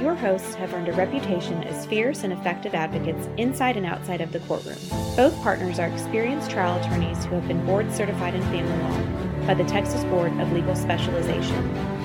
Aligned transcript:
Your 0.00 0.14
hosts 0.14 0.54
have 0.54 0.72
earned 0.74 0.88
a 0.88 0.92
reputation 0.92 1.64
as 1.64 1.84
fierce 1.86 2.22
and 2.22 2.32
effective 2.32 2.72
advocates 2.72 3.28
inside 3.36 3.76
and 3.76 3.84
outside 3.84 4.20
of 4.20 4.30
the 4.30 4.38
courtroom. 4.40 4.78
Both 5.16 5.34
partners 5.42 5.80
are 5.80 5.88
experienced 5.88 6.52
trial 6.52 6.80
attorneys 6.80 7.24
who 7.24 7.34
have 7.34 7.48
been 7.48 7.66
board 7.66 7.92
certified 7.92 8.36
in 8.36 8.42
family 8.42 8.78
law 8.78 9.46
by 9.48 9.54
the 9.54 9.64
Texas 9.64 10.04
Board 10.04 10.30
of 10.38 10.52
Legal 10.52 10.76
Specialization. 10.76 11.97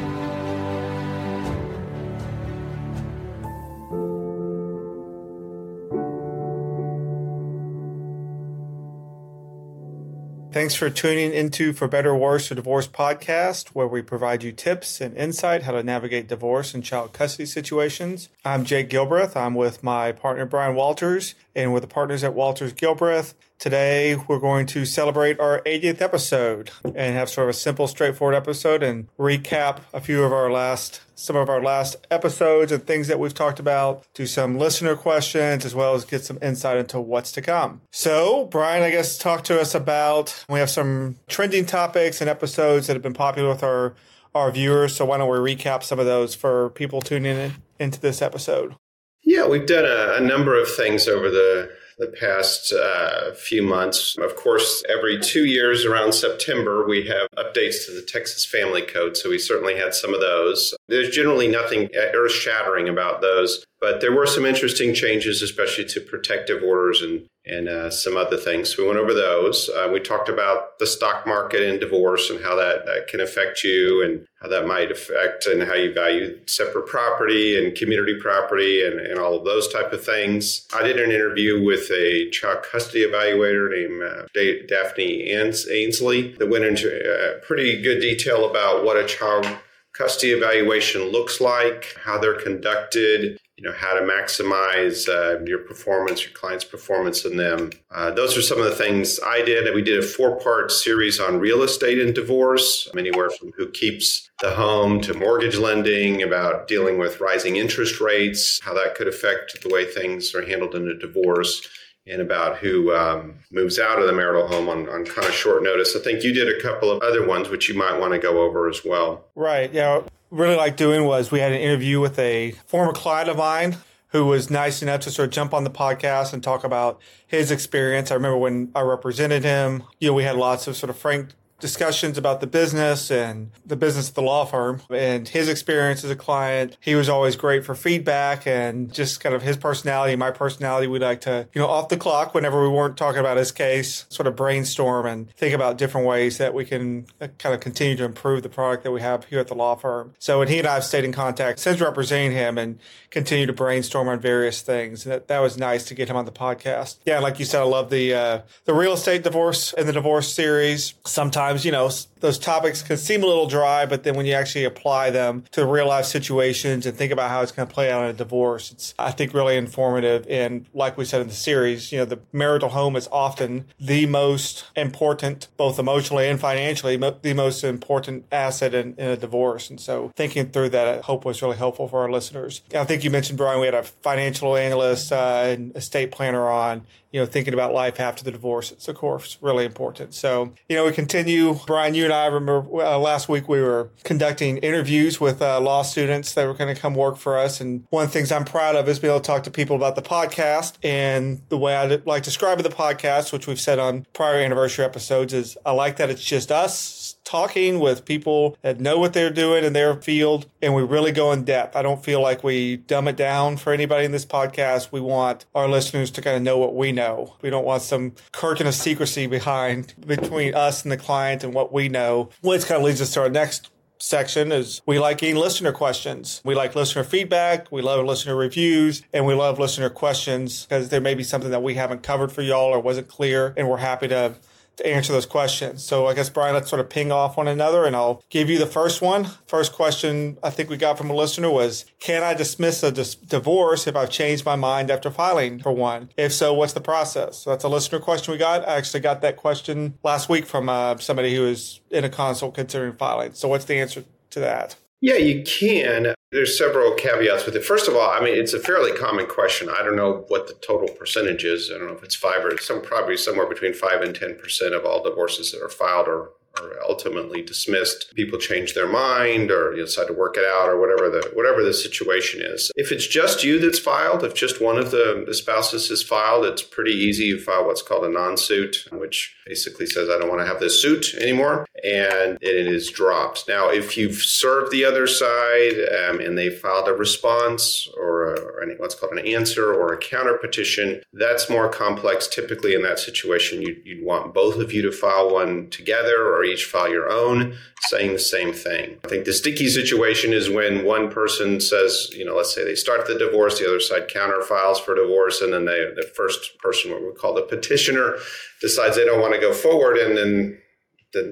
Thanks 10.53 10.75
for 10.75 10.91
tuning 10.91 11.33
into 11.33 11.73
For 11.73 11.87
Better 11.87 12.11
or 12.11 12.17
Worse, 12.17 12.51
a 12.51 12.55
divorce 12.55 12.87
podcast, 12.87 13.69
where 13.69 13.87
we 13.87 14.03
provide 14.03 14.43
you 14.43 14.51
tips 14.51 15.01
and 15.01 15.17
insight 15.17 15.63
how 15.63 15.71
to 15.71 15.81
navigate 15.81 16.27
divorce 16.27 16.75
and 16.75 16.83
child 16.83 17.11
custody 17.11 17.47
situations. 17.47 18.29
I'm 18.45 18.63
Jake 18.63 18.87
Gilbreath. 18.87 19.35
I'm 19.35 19.55
with 19.55 19.81
my 19.81 20.11
partner 20.11 20.45
Brian 20.45 20.75
Walters 20.75 21.33
and 21.55 21.73
with 21.73 21.81
the 21.81 21.87
partners 21.87 22.23
at 22.23 22.35
Walters 22.35 22.71
Gilbreath. 22.71 23.33
Today, 23.63 24.17
we're 24.27 24.39
going 24.39 24.65
to 24.65 24.83
celebrate 24.83 25.39
our 25.39 25.61
80th 25.61 26.01
episode 26.01 26.69
and 26.83 27.15
have 27.15 27.29
sort 27.29 27.45
of 27.45 27.55
a 27.55 27.57
simple, 27.57 27.87
straightforward 27.87 28.35
episode 28.35 28.83
and 28.83 29.07
recap 29.17 29.79
a 29.93 30.01
few 30.01 30.21
of 30.23 30.33
our 30.33 30.51
last, 30.51 30.99
some 31.15 31.37
of 31.37 31.47
our 31.47 31.63
last 31.63 31.95
episodes 32.11 32.73
and 32.73 32.85
things 32.85 33.07
that 33.07 33.19
we've 33.19 33.33
talked 33.33 33.61
about, 33.61 34.05
do 34.13 34.25
some 34.25 34.57
listener 34.57 34.97
questions, 34.97 35.63
as 35.63 35.73
well 35.73 35.95
as 35.95 36.03
get 36.03 36.25
some 36.25 36.37
insight 36.41 36.75
into 36.75 36.99
what's 36.99 37.31
to 37.31 37.41
come. 37.41 37.79
So, 37.93 38.47
Brian, 38.51 38.83
I 38.83 38.91
guess 38.91 39.17
talk 39.17 39.45
to 39.45 39.61
us 39.61 39.73
about, 39.73 40.43
we 40.49 40.59
have 40.59 40.69
some 40.69 41.15
trending 41.29 41.65
topics 41.65 42.19
and 42.19 42.29
episodes 42.29 42.87
that 42.87 42.97
have 42.97 43.01
been 43.01 43.13
popular 43.13 43.47
with 43.47 43.63
our, 43.63 43.95
our 44.35 44.51
viewers. 44.51 44.93
So 44.93 45.05
why 45.05 45.17
don't 45.19 45.29
we 45.29 45.55
recap 45.55 45.83
some 45.83 45.99
of 45.99 46.05
those 46.05 46.35
for 46.35 46.71
people 46.71 47.01
tuning 47.01 47.37
in 47.37 47.53
into 47.79 48.01
this 48.01 48.21
episode? 48.21 48.75
Yeah, 49.23 49.47
we've 49.47 49.65
done 49.65 49.85
a, 49.85 50.15
a 50.17 50.19
number 50.19 50.61
of 50.61 50.69
things 50.69 51.07
over 51.07 51.29
the 51.29 51.71
the 51.97 52.07
past 52.07 52.73
uh, 52.73 53.33
few 53.33 53.63
months. 53.63 54.17
Of 54.17 54.35
course, 54.35 54.83
every 54.89 55.19
two 55.19 55.45
years 55.45 55.85
around 55.85 56.13
September, 56.13 56.87
we 56.87 57.07
have 57.07 57.27
updates 57.37 57.85
to 57.85 57.91
the 57.93 58.05
Texas 58.07 58.45
Family 58.45 58.81
Code. 58.81 59.15
So 59.17 59.29
we 59.29 59.39
certainly 59.39 59.75
had 59.75 59.93
some 59.93 60.13
of 60.13 60.21
those. 60.21 60.73
There's 60.87 61.09
generally 61.09 61.47
nothing 61.47 61.89
earth 61.95 62.31
shattering 62.31 62.89
about 62.89 63.21
those, 63.21 63.63
but 63.79 64.01
there 64.01 64.15
were 64.15 64.25
some 64.25 64.45
interesting 64.45 64.93
changes, 64.93 65.41
especially 65.41 65.85
to 65.85 66.01
protective 66.01 66.63
orders 66.63 67.01
and 67.01 67.25
and 67.45 67.67
uh, 67.67 67.89
some 67.89 68.15
other 68.15 68.37
things. 68.37 68.77
We 68.77 68.87
went 68.87 68.99
over 68.99 69.13
those. 69.13 69.69
Uh, 69.69 69.89
we 69.91 69.99
talked 69.99 70.29
about 70.29 70.79
the 70.79 70.87
stock 70.87 71.27
market 71.27 71.61
and 71.61 71.79
divorce 71.79 72.29
and 72.29 72.41
how 72.41 72.55
that, 72.55 72.85
that 72.85 73.07
can 73.07 73.19
affect 73.19 73.63
you 73.63 74.03
and 74.03 74.25
how 74.41 74.47
that 74.47 74.65
might 74.65 74.91
affect 74.91 75.45
and 75.47 75.63
how 75.63 75.73
you 75.73 75.93
value 75.93 76.39
separate 76.47 76.87
property 76.87 77.61
and 77.61 77.75
community 77.75 78.17
property 78.19 78.85
and, 78.85 78.99
and 78.99 79.19
all 79.19 79.37
of 79.37 79.45
those 79.45 79.71
type 79.71 79.91
of 79.91 80.03
things. 80.03 80.65
I 80.73 80.83
did 80.83 80.99
an 80.99 81.11
interview 81.11 81.63
with 81.63 81.91
a 81.91 82.29
child 82.29 82.63
custody 82.63 83.05
evaluator 83.05 83.69
named 83.69 84.01
uh, 84.01 84.27
Daphne 84.67 85.29
Ainsley 85.29 86.33
that 86.37 86.49
went 86.49 86.63
into 86.63 86.87
uh, 86.87 87.39
pretty 87.45 87.81
good 87.81 87.99
detail 87.99 88.49
about 88.49 88.85
what 88.85 88.95
a 88.95 89.05
child 89.05 89.45
custody 89.93 90.31
evaluation 90.31 91.03
looks 91.03 91.39
like, 91.39 91.95
how 92.03 92.17
they're 92.17 92.39
conducted, 92.39 93.39
you 93.57 93.63
know 93.63 93.73
how 93.73 93.93
to 93.93 94.01
maximize 94.01 95.07
uh, 95.07 95.43
your 95.45 95.59
performance, 95.59 96.23
your 96.23 96.33
client's 96.33 96.65
performance 96.65 97.23
in 97.23 97.37
them. 97.37 97.69
Uh, 97.91 98.09
those 98.11 98.35
are 98.35 98.41
some 98.41 98.57
of 98.57 98.65
the 98.65 98.75
things 98.75 99.19
I 99.25 99.43
did. 99.43 99.73
We 99.73 99.83
did 99.83 99.99
a 99.99 100.07
four-part 100.07 100.71
series 100.71 101.19
on 101.19 101.39
real 101.39 101.61
estate 101.61 101.99
and 101.99 102.15
divorce, 102.15 102.89
anywhere 102.97 103.29
from 103.29 103.51
who 103.55 103.69
keeps 103.69 104.29
the 104.41 104.51
home 104.51 105.01
to 105.01 105.13
mortgage 105.13 105.57
lending, 105.57 106.23
about 106.23 106.67
dealing 106.67 106.97
with 106.97 107.21
rising 107.21 107.57
interest 107.57 108.01
rates, 108.01 108.59
how 108.63 108.73
that 108.73 108.95
could 108.95 109.07
affect 109.07 109.61
the 109.61 109.69
way 109.69 109.85
things 109.85 110.33
are 110.33 110.45
handled 110.45 110.73
in 110.73 110.87
a 110.87 110.97
divorce 110.97 111.67
and 112.05 112.21
about 112.21 112.57
who 112.57 112.93
um, 112.93 113.35
moves 113.51 113.79
out 113.79 113.99
of 113.99 114.07
the 114.07 114.13
marital 114.13 114.47
home 114.47 114.67
on, 114.67 114.89
on 114.89 115.05
kind 115.05 115.27
of 115.27 115.33
short 115.33 115.63
notice. 115.63 115.95
I 115.95 115.99
think 115.99 116.23
you 116.23 116.33
did 116.33 116.49
a 116.49 116.61
couple 116.61 116.91
of 116.91 117.01
other 117.01 117.25
ones 117.25 117.49
which 117.49 117.69
you 117.69 117.75
might 117.75 117.97
want 117.97 118.11
to 118.13 118.19
go 118.19 118.41
over 118.41 118.67
as 118.67 118.83
well. 118.83 119.27
Right. 119.35 119.71
Yeah. 119.71 120.01
Really 120.33 120.55
liked 120.55 120.77
doing 120.77 121.05
was 121.05 121.29
we 121.29 121.41
had 121.41 121.51
an 121.51 121.59
interview 121.59 121.99
with 121.99 122.17
a 122.17 122.53
former 122.65 122.91
client 122.91 123.29
of 123.29 123.37
mine 123.37 123.77
who 124.07 124.25
was 124.25 124.49
nice 124.49 124.81
enough 124.81 125.01
to 125.01 125.11
sort 125.11 125.27
of 125.27 125.31
jump 125.31 125.53
on 125.53 125.63
the 125.63 125.69
podcast 125.69 126.33
and 126.33 126.43
talk 126.43 126.63
about 126.63 126.99
his 127.27 127.51
experience. 127.51 128.09
I 128.09 128.15
remember 128.15 128.37
when 128.39 128.71
I 128.73 128.81
represented 128.81 129.43
him, 129.43 129.83
you 129.99 130.07
know, 130.07 130.15
we 130.15 130.23
had 130.23 130.35
lots 130.35 130.65
of 130.65 130.75
sort 130.75 130.89
of 130.89 130.97
frank 130.97 131.35
discussions 131.63 132.17
about 132.17 132.41
the 132.41 132.45
business 132.45 133.09
and 133.09 133.49
the 133.65 133.77
business 133.77 134.09
of 134.09 134.15
the 134.15 134.21
law 134.21 134.43
firm 134.43 134.81
and 134.89 135.29
his 135.29 135.47
experience 135.47 136.03
as 136.03 136.11
a 136.11 136.15
client. 136.15 136.75
He 136.81 136.93
was 136.93 137.07
always 137.07 137.37
great 137.37 137.63
for 137.63 137.73
feedback 137.73 138.45
and 138.45 138.93
just 138.93 139.21
kind 139.21 139.33
of 139.33 139.41
his 139.41 139.55
personality, 139.55 140.17
my 140.17 140.29
personality. 140.29 140.87
We 140.87 140.99
like 140.99 141.21
to, 141.21 141.47
you 141.53 141.61
know, 141.61 141.67
off 141.67 141.87
the 141.87 141.95
clock 141.95 142.33
whenever 142.33 142.61
we 142.61 142.67
weren't 142.67 142.97
talking 142.97 143.21
about 143.21 143.37
his 143.37 143.53
case, 143.53 144.05
sort 144.09 144.27
of 144.27 144.35
brainstorm 144.35 145.05
and 145.05 145.31
think 145.37 145.55
about 145.55 145.77
different 145.77 146.05
ways 146.05 146.37
that 146.37 146.53
we 146.53 146.65
can 146.65 147.05
uh, 147.21 147.29
kind 147.39 147.55
of 147.55 147.61
continue 147.61 147.95
to 147.95 148.03
improve 148.03 148.43
the 148.43 148.49
product 148.49 148.83
that 148.83 148.91
we 148.91 148.99
have 148.99 149.23
here 149.23 149.39
at 149.39 149.47
the 149.47 149.55
law 149.55 149.75
firm. 149.75 150.13
So, 150.19 150.41
and 150.41 150.49
he 150.49 150.59
and 150.59 150.67
I 150.67 150.73
have 150.73 150.83
stayed 150.83 151.05
in 151.05 151.13
contact 151.13 151.59
since 151.59 151.79
representing 151.79 152.33
him 152.33 152.57
and 152.57 152.77
continue 153.09 153.45
to 153.45 153.53
brainstorm 153.53 154.09
on 154.09 154.19
various 154.19 154.61
things. 154.61 155.05
And 155.05 155.13
that, 155.13 155.29
that 155.29 155.39
was 155.39 155.57
nice 155.57 155.85
to 155.85 155.93
get 155.93 156.09
him 156.09 156.17
on 156.17 156.25
the 156.25 156.31
podcast. 156.31 156.97
Yeah, 157.05 157.19
like 157.19 157.39
you 157.39 157.45
said, 157.45 157.61
I 157.61 157.65
love 157.65 157.89
the 157.89 158.13
uh, 158.13 158.41
the 158.65 158.73
real 158.73 158.93
estate 158.93 159.23
divorce 159.23 159.71
and 159.71 159.87
the 159.87 159.93
divorce 159.93 160.33
series. 160.33 160.95
Sometimes, 161.05 161.52
you 161.61 161.71
know, 161.71 161.89
those 162.23 162.39
topics 162.39 162.81
can 162.81 162.95
seem 162.95 163.21
a 163.21 163.25
little 163.25 163.47
dry, 163.47 163.85
but 163.85 164.03
then 164.03 164.15
when 164.15 164.25
you 164.25 164.31
actually 164.31 164.63
apply 164.63 165.09
them 165.09 165.43
to 165.51 165.65
real 165.65 165.89
life 165.89 166.05
situations 166.05 166.85
and 166.85 166.97
think 166.97 167.11
about 167.11 167.29
how 167.29 167.41
it's 167.41 167.51
going 167.51 167.67
to 167.67 167.73
play 167.73 167.91
out 167.91 168.01
in 168.05 168.11
a 168.11 168.13
divorce, 168.13 168.71
it's, 168.71 168.93
I 168.97 169.11
think, 169.11 169.33
really 169.33 169.57
informative. 169.57 170.25
And 170.29 170.65
like 170.73 170.97
we 170.97 171.03
said 171.03 171.19
in 171.19 171.27
the 171.27 171.33
series, 171.33 171.91
you 171.91 171.97
know, 171.97 172.05
the 172.05 172.21
marital 172.31 172.69
home 172.69 172.95
is 172.95 173.09
often 173.11 173.65
the 173.77 174.05
most 174.05 174.63
important, 174.77 175.49
both 175.57 175.77
emotionally 175.77 176.29
and 176.29 176.39
financially, 176.39 176.95
the 176.95 177.33
most 177.33 177.61
important 177.61 178.23
asset 178.31 178.73
in, 178.73 178.95
in 178.97 179.09
a 179.09 179.17
divorce. 179.17 179.69
And 179.69 179.81
so 179.81 180.13
thinking 180.15 180.49
through 180.49 180.69
that, 180.69 180.87
I 180.87 181.01
hope 181.01 181.25
was 181.25 181.41
really 181.41 181.57
helpful 181.57 181.89
for 181.89 182.03
our 182.03 182.09
listeners. 182.09 182.61
I 182.73 182.85
think 182.85 183.03
you 183.03 183.09
mentioned, 183.09 183.37
Brian, 183.37 183.59
we 183.59 183.65
had 183.65 183.75
a 183.75 183.83
financial 183.83 184.55
analyst 184.55 185.11
uh, 185.11 185.43
and 185.47 185.75
estate 185.75 186.11
planner 186.11 186.47
on, 186.47 186.85
you 187.11 187.19
know, 187.19 187.25
thinking 187.25 187.53
about 187.53 187.73
life 187.73 187.99
after 187.99 188.23
the 188.23 188.31
divorce. 188.31 188.71
It's, 188.71 188.87
of 188.87 188.95
course, 188.95 189.37
really 189.41 189.65
important. 189.65 190.13
So, 190.15 190.53
you 190.69 190.75
know, 190.75 190.85
we 190.85 190.93
continue. 190.93 191.59
Brian, 191.67 191.93
you 191.93 192.05
and 192.05 192.12
I 192.13 192.25
remember 192.27 192.81
uh, 192.81 192.97
last 192.97 193.29
week 193.29 193.47
we 193.49 193.61
were 193.61 193.89
conducting 194.03 194.57
interviews 194.57 195.19
with 195.19 195.41
uh, 195.41 195.59
law 195.59 195.81
students 195.81 196.33
that 196.33 196.45
were 196.47 196.53
going 196.53 196.73
to 196.73 196.79
come 196.79 196.95
work 196.95 197.17
for 197.17 197.37
us. 197.37 197.61
And 197.61 197.85
one 197.89 198.05
of 198.05 198.09
the 198.09 198.13
things 198.13 198.31
I'm 198.31 198.45
proud 198.45 198.75
of 198.75 198.87
is 198.87 198.99
being 198.99 199.11
able 199.11 199.21
to 199.21 199.27
talk 199.27 199.43
to 199.43 199.51
people 199.51 199.75
about 199.75 199.95
the 199.95 200.01
podcast. 200.01 200.75
And 200.83 201.41
the 201.49 201.57
way 201.57 201.75
I 201.75 201.85
like 202.05 202.23
describing 202.23 202.63
the 202.63 202.69
podcast, 202.69 203.33
which 203.33 203.47
we've 203.47 203.59
said 203.59 203.79
on 203.79 204.05
prior 204.13 204.39
anniversary 204.39 204.85
episodes, 204.85 205.33
is 205.33 205.57
I 205.65 205.71
like 205.71 205.97
that 205.97 206.09
it's 206.09 206.23
just 206.23 206.51
us 206.51 207.02
talking 207.23 207.79
with 207.79 208.05
people 208.05 208.57
that 208.61 208.79
know 208.79 208.99
what 208.99 209.13
they're 209.13 209.29
doing 209.29 209.63
in 209.63 209.73
their 209.73 209.95
field 209.95 210.45
and 210.61 210.75
we 210.75 210.83
really 210.83 211.11
go 211.11 211.31
in 211.31 211.43
depth. 211.43 211.75
I 211.75 211.81
don't 211.81 212.03
feel 212.03 212.21
like 212.21 212.43
we 212.43 212.77
dumb 212.77 213.07
it 213.07 213.15
down 213.15 213.57
for 213.57 213.73
anybody 213.73 214.05
in 214.05 214.11
this 214.11 214.25
podcast. 214.25 214.91
We 214.91 215.01
want 215.01 215.45
our 215.55 215.67
listeners 215.67 216.11
to 216.11 216.21
kind 216.21 216.35
of 216.35 216.43
know 216.43 216.57
what 216.57 216.75
we 216.75 216.91
know. 216.91 217.35
We 217.41 217.49
don't 217.49 217.65
want 217.65 217.81
some 217.81 218.13
curtain 218.31 218.67
of 218.67 218.75
secrecy 218.75 219.27
behind 219.27 219.93
between 220.05 220.53
us 220.53 220.83
and 220.83 220.91
the 220.91 220.97
client 220.97 221.43
and 221.43 221.53
what 221.53 221.71
we 221.71 221.89
know, 221.89 222.29
which 222.41 222.65
kind 222.65 222.79
of 222.79 222.85
leads 222.85 223.01
us 223.01 223.13
to 223.13 223.21
our 223.21 223.29
next 223.29 223.69
section 224.03 224.51
is 224.51 224.81
we 224.85 224.99
like 224.99 225.19
getting 225.19 225.37
listener 225.37 225.71
questions. 225.71 226.41
We 226.43 226.55
like 226.55 226.75
listener 226.75 227.05
feedback. 227.05 227.71
We 227.71 227.81
love 227.81 228.05
listener 228.05 228.35
reviews 228.35 229.01
and 229.13 229.25
we 229.25 229.33
love 229.33 229.59
listener 229.59 229.89
questions 229.89 230.65
because 230.65 230.89
there 230.89 230.99
may 230.99 231.15
be 231.15 231.23
something 231.23 231.51
that 231.51 231.63
we 231.63 231.75
haven't 231.75 232.03
covered 232.03 232.31
for 232.31 232.41
y'all 232.41 232.73
or 232.73 232.79
wasn't 232.79 233.07
clear. 233.07 233.53
And 233.55 233.69
we're 233.69 233.77
happy 233.77 234.09
to 234.09 234.35
to 234.77 234.87
answer 234.87 235.13
those 235.13 235.25
questions. 235.25 235.83
So 235.83 236.07
I 236.07 236.13
guess 236.13 236.29
Brian, 236.29 236.53
let's 236.53 236.69
sort 236.69 236.79
of 236.79 236.89
ping 236.89 237.11
off 237.11 237.37
one 237.37 237.47
another 237.47 237.85
and 237.85 237.95
I'll 237.95 238.23
give 238.29 238.49
you 238.49 238.57
the 238.57 238.65
first 238.65 239.01
one. 239.01 239.27
First 239.47 239.73
question 239.73 240.37
I 240.43 240.49
think 240.49 240.69
we 240.69 240.77
got 240.77 240.97
from 240.97 241.09
a 241.09 241.15
listener 241.15 241.49
was, 241.49 241.85
can 241.99 242.23
I 242.23 242.33
dismiss 242.33 242.83
a 242.83 242.91
dis- 242.91 243.15
divorce 243.15 243.87
if 243.87 243.95
I've 243.95 244.09
changed 244.09 244.45
my 244.45 244.55
mind 244.55 244.89
after 244.89 245.11
filing 245.11 245.59
for 245.59 245.71
one? 245.71 246.09
If 246.17 246.33
so, 246.33 246.53
what's 246.53 246.73
the 246.73 246.81
process? 246.81 247.39
So 247.39 247.49
that's 247.51 247.63
a 247.63 247.69
listener 247.69 247.99
question 247.99 248.31
we 248.31 248.37
got. 248.37 248.67
I 248.67 248.75
actually 248.77 249.01
got 249.01 249.21
that 249.21 249.37
question 249.37 249.97
last 250.03 250.29
week 250.29 250.45
from 250.45 250.69
uh, 250.69 250.97
somebody 250.97 251.35
who 251.35 251.45
is 251.45 251.79
in 251.89 252.03
a 252.03 252.09
consult 252.09 252.55
considering 252.55 252.93
filing. 252.93 253.33
So 253.33 253.47
what's 253.47 253.65
the 253.65 253.75
answer 253.75 254.03
to 254.31 254.39
that? 254.39 254.75
Yeah, 255.01 255.15
you 255.15 255.43
can. 255.43 256.13
There's 256.33 256.57
several 256.57 256.95
caveats 256.95 257.45
with 257.45 257.55
it. 257.55 257.63
First 257.63 257.87
of 257.87 257.95
all, 257.95 258.09
I 258.09 258.19
mean, 258.19 258.33
it's 258.35 258.53
a 258.53 258.59
fairly 258.59 258.91
common 258.91 259.27
question. 259.27 259.69
I 259.69 259.83
don't 259.83 259.95
know 259.95 260.25
what 260.29 260.47
the 260.47 260.55
total 260.55 260.87
percentage 260.89 261.45
is. 261.45 261.69
I 261.69 261.77
don't 261.77 261.87
know 261.87 261.93
if 261.93 262.03
it's 262.03 262.15
five 262.15 262.43
or 262.43 262.57
some 262.57 262.81
probably 262.81 263.17
somewhere 263.17 263.45
between 263.45 263.75
five 263.75 264.01
and 264.01 264.15
ten 264.15 264.35
percent 264.35 264.73
of 264.73 264.83
all 264.83 265.03
divorces 265.03 265.51
that 265.51 265.61
are 265.61 265.69
filed 265.69 266.07
are 266.07 266.31
are 266.59 266.71
ultimately 266.87 267.41
dismissed. 267.41 268.13
People 268.15 268.39
change 268.39 268.73
their 268.73 268.87
mind 268.87 269.51
or 269.51 269.75
you 269.75 269.83
decide 269.85 270.07
to 270.07 270.13
work 270.13 270.37
it 270.37 270.45
out 270.45 270.69
or 270.69 270.79
whatever 270.79 271.09
the 271.09 271.31
whatever 271.33 271.63
the 271.63 271.73
situation 271.73 272.41
is. 272.43 272.71
If 272.75 272.91
it's 272.91 273.07
just 273.07 273.43
you 273.43 273.59
that's 273.59 273.79
filed, 273.79 274.23
if 274.23 274.33
just 274.33 274.61
one 274.61 274.77
of 274.77 274.91
the, 274.91 275.23
the 275.25 275.33
spouses 275.33 275.89
is 275.89 276.03
filed, 276.03 276.45
it's 276.45 276.61
pretty 276.61 276.91
easy. 276.91 277.25
You 277.25 277.39
file 277.39 277.65
what's 277.65 277.81
called 277.81 278.05
a 278.05 278.09
non-suit, 278.09 278.87
which 278.91 279.35
basically 279.45 279.85
says 279.85 280.09
I 280.09 280.17
don't 280.17 280.29
want 280.29 280.41
to 280.41 280.47
have 280.47 280.59
this 280.59 280.81
suit 280.81 281.13
anymore. 281.15 281.65
and 281.83 282.37
it 282.41 282.67
is 282.67 282.89
dropped. 282.89 283.47
Now, 283.47 283.69
if 283.69 283.97
you've 283.97 284.15
served 284.15 284.71
the 284.71 284.85
other 284.85 285.05
side 285.05 285.73
um, 286.07 286.19
and 286.19 286.37
they 286.37 286.49
filed 286.49 286.87
a 286.87 286.93
response 286.93 287.87
or, 287.97 288.33
a, 288.33 288.39
or 288.39 288.63
any, 288.63 288.75
what's 288.75 288.95
called 288.95 289.11
an 289.11 289.25
answer 289.27 289.73
or 289.73 289.93
a 289.93 289.97
counter 289.97 290.37
petition, 290.37 291.01
that's 291.11 291.49
more 291.49 291.67
complex. 291.67 292.27
Typically, 292.27 292.73
in 292.73 292.83
that 292.83 292.99
situation, 292.99 293.61
you'd, 293.61 293.81
you'd 293.85 294.05
want 294.05 294.33
both 294.33 294.57
of 294.57 294.71
you 294.71 294.81
to 294.81 294.91
file 294.91 295.31
one 295.31 295.69
together 295.69 296.33
or 296.33 296.42
each 296.43 296.65
file 296.65 296.89
your 296.89 297.09
own, 297.09 297.55
saying 297.89 298.13
the 298.13 298.19
same 298.19 298.53
thing. 298.53 298.97
I 299.03 299.07
think 299.07 299.25
the 299.25 299.33
sticky 299.33 299.69
situation 299.69 300.33
is 300.33 300.49
when 300.49 300.85
one 300.85 301.09
person 301.09 301.59
says, 301.59 302.09
you 302.13 302.25
know, 302.25 302.35
let's 302.35 302.53
say 302.53 302.63
they 302.63 302.75
start 302.75 303.07
the 303.07 303.17
divorce, 303.17 303.59
the 303.59 303.67
other 303.67 303.79
side 303.79 304.07
counter 304.07 304.41
files 304.41 304.79
for 304.79 304.95
divorce, 304.95 305.41
and 305.41 305.53
then 305.53 305.65
they, 305.65 305.91
the 305.95 306.09
first 306.15 306.57
person, 306.59 306.91
what 306.91 307.01
we 307.01 307.11
call 307.13 307.33
the 307.33 307.41
petitioner, 307.43 308.15
decides 308.61 308.95
they 308.95 309.05
don't 309.05 309.21
want 309.21 309.33
to 309.33 309.41
go 309.41 309.53
forward, 309.53 309.97
and 309.97 310.17
then 310.17 310.59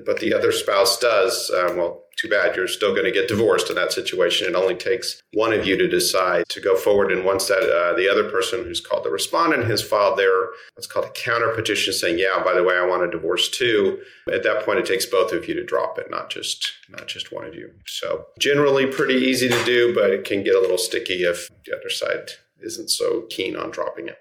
but 0.06 0.20
the 0.20 0.34
other 0.34 0.52
spouse 0.52 1.00
does, 1.00 1.50
uh, 1.50 1.74
well, 1.76 2.01
too 2.18 2.30
bad. 2.30 2.56
You're 2.56 2.68
still 2.68 2.92
going 2.92 3.06
to 3.06 3.12
get 3.12 3.28
divorced 3.28 3.70
in 3.70 3.76
that 3.76 3.92
situation. 3.92 4.48
It 4.48 4.56
only 4.56 4.76
takes 4.76 5.22
one 5.34 5.54
of 5.54 5.66
you 5.66 5.78
to 5.78 5.88
decide 5.88 6.46
to 6.50 6.62
go 6.62 6.76
forward. 6.76 7.12
And 7.12 7.26
once 7.26 7.48
that 7.48 7.64
uh, 7.64 7.96
the 7.96 8.10
other 8.10 8.30
person 8.30 8.64
who's 8.64 8.82
called 8.82 9.04
the 9.04 9.10
respondent 9.10 9.66
has 9.66 9.82
filed 9.82 10.18
their 10.18 10.50
what's 10.76 10.88
called 10.88 11.06
a 11.06 11.12
counter 11.12 11.50
petition 11.50 11.94
saying, 11.94 12.20
"Yeah, 12.20 12.42
by 12.44 12.54
the 12.54 12.64
way, 12.64 12.76
I 12.76 12.86
want 12.86 13.04
a 13.04 13.12
divorce 13.12 13.50
too." 13.50 14.00
At 14.32 14.44
that 14.44 14.66
point, 14.66 14.80
it 14.80 14.86
takes 14.86 15.06
both 15.06 15.32
of 15.32 15.48
you 15.48 15.54
to 15.56 15.64
drop 15.64 15.98
it, 15.98 16.12
not 16.12 16.30
just 16.30 16.74
not 16.90 17.08
just 17.08 17.32
one 17.32 17.46
of 17.46 17.56
you. 17.56 17.72
So 17.88 18.26
generally, 18.40 18.86
pretty 18.88 19.16
easy 19.16 19.50
to 19.50 19.66
do, 19.66 19.94
but 19.94 20.12
it 20.12 20.26
can 20.26 20.44
get 20.44 20.56
a 20.56 20.62
little 20.62 20.78
sticky 20.78 21.24
if 21.24 21.50
the 21.66 21.76
other 21.76 21.90
side 21.90 22.32
isn't 22.62 22.90
so 22.90 23.26
keen 23.30 23.56
on 23.56 23.72
dropping 23.72 24.08
it. 24.08 24.18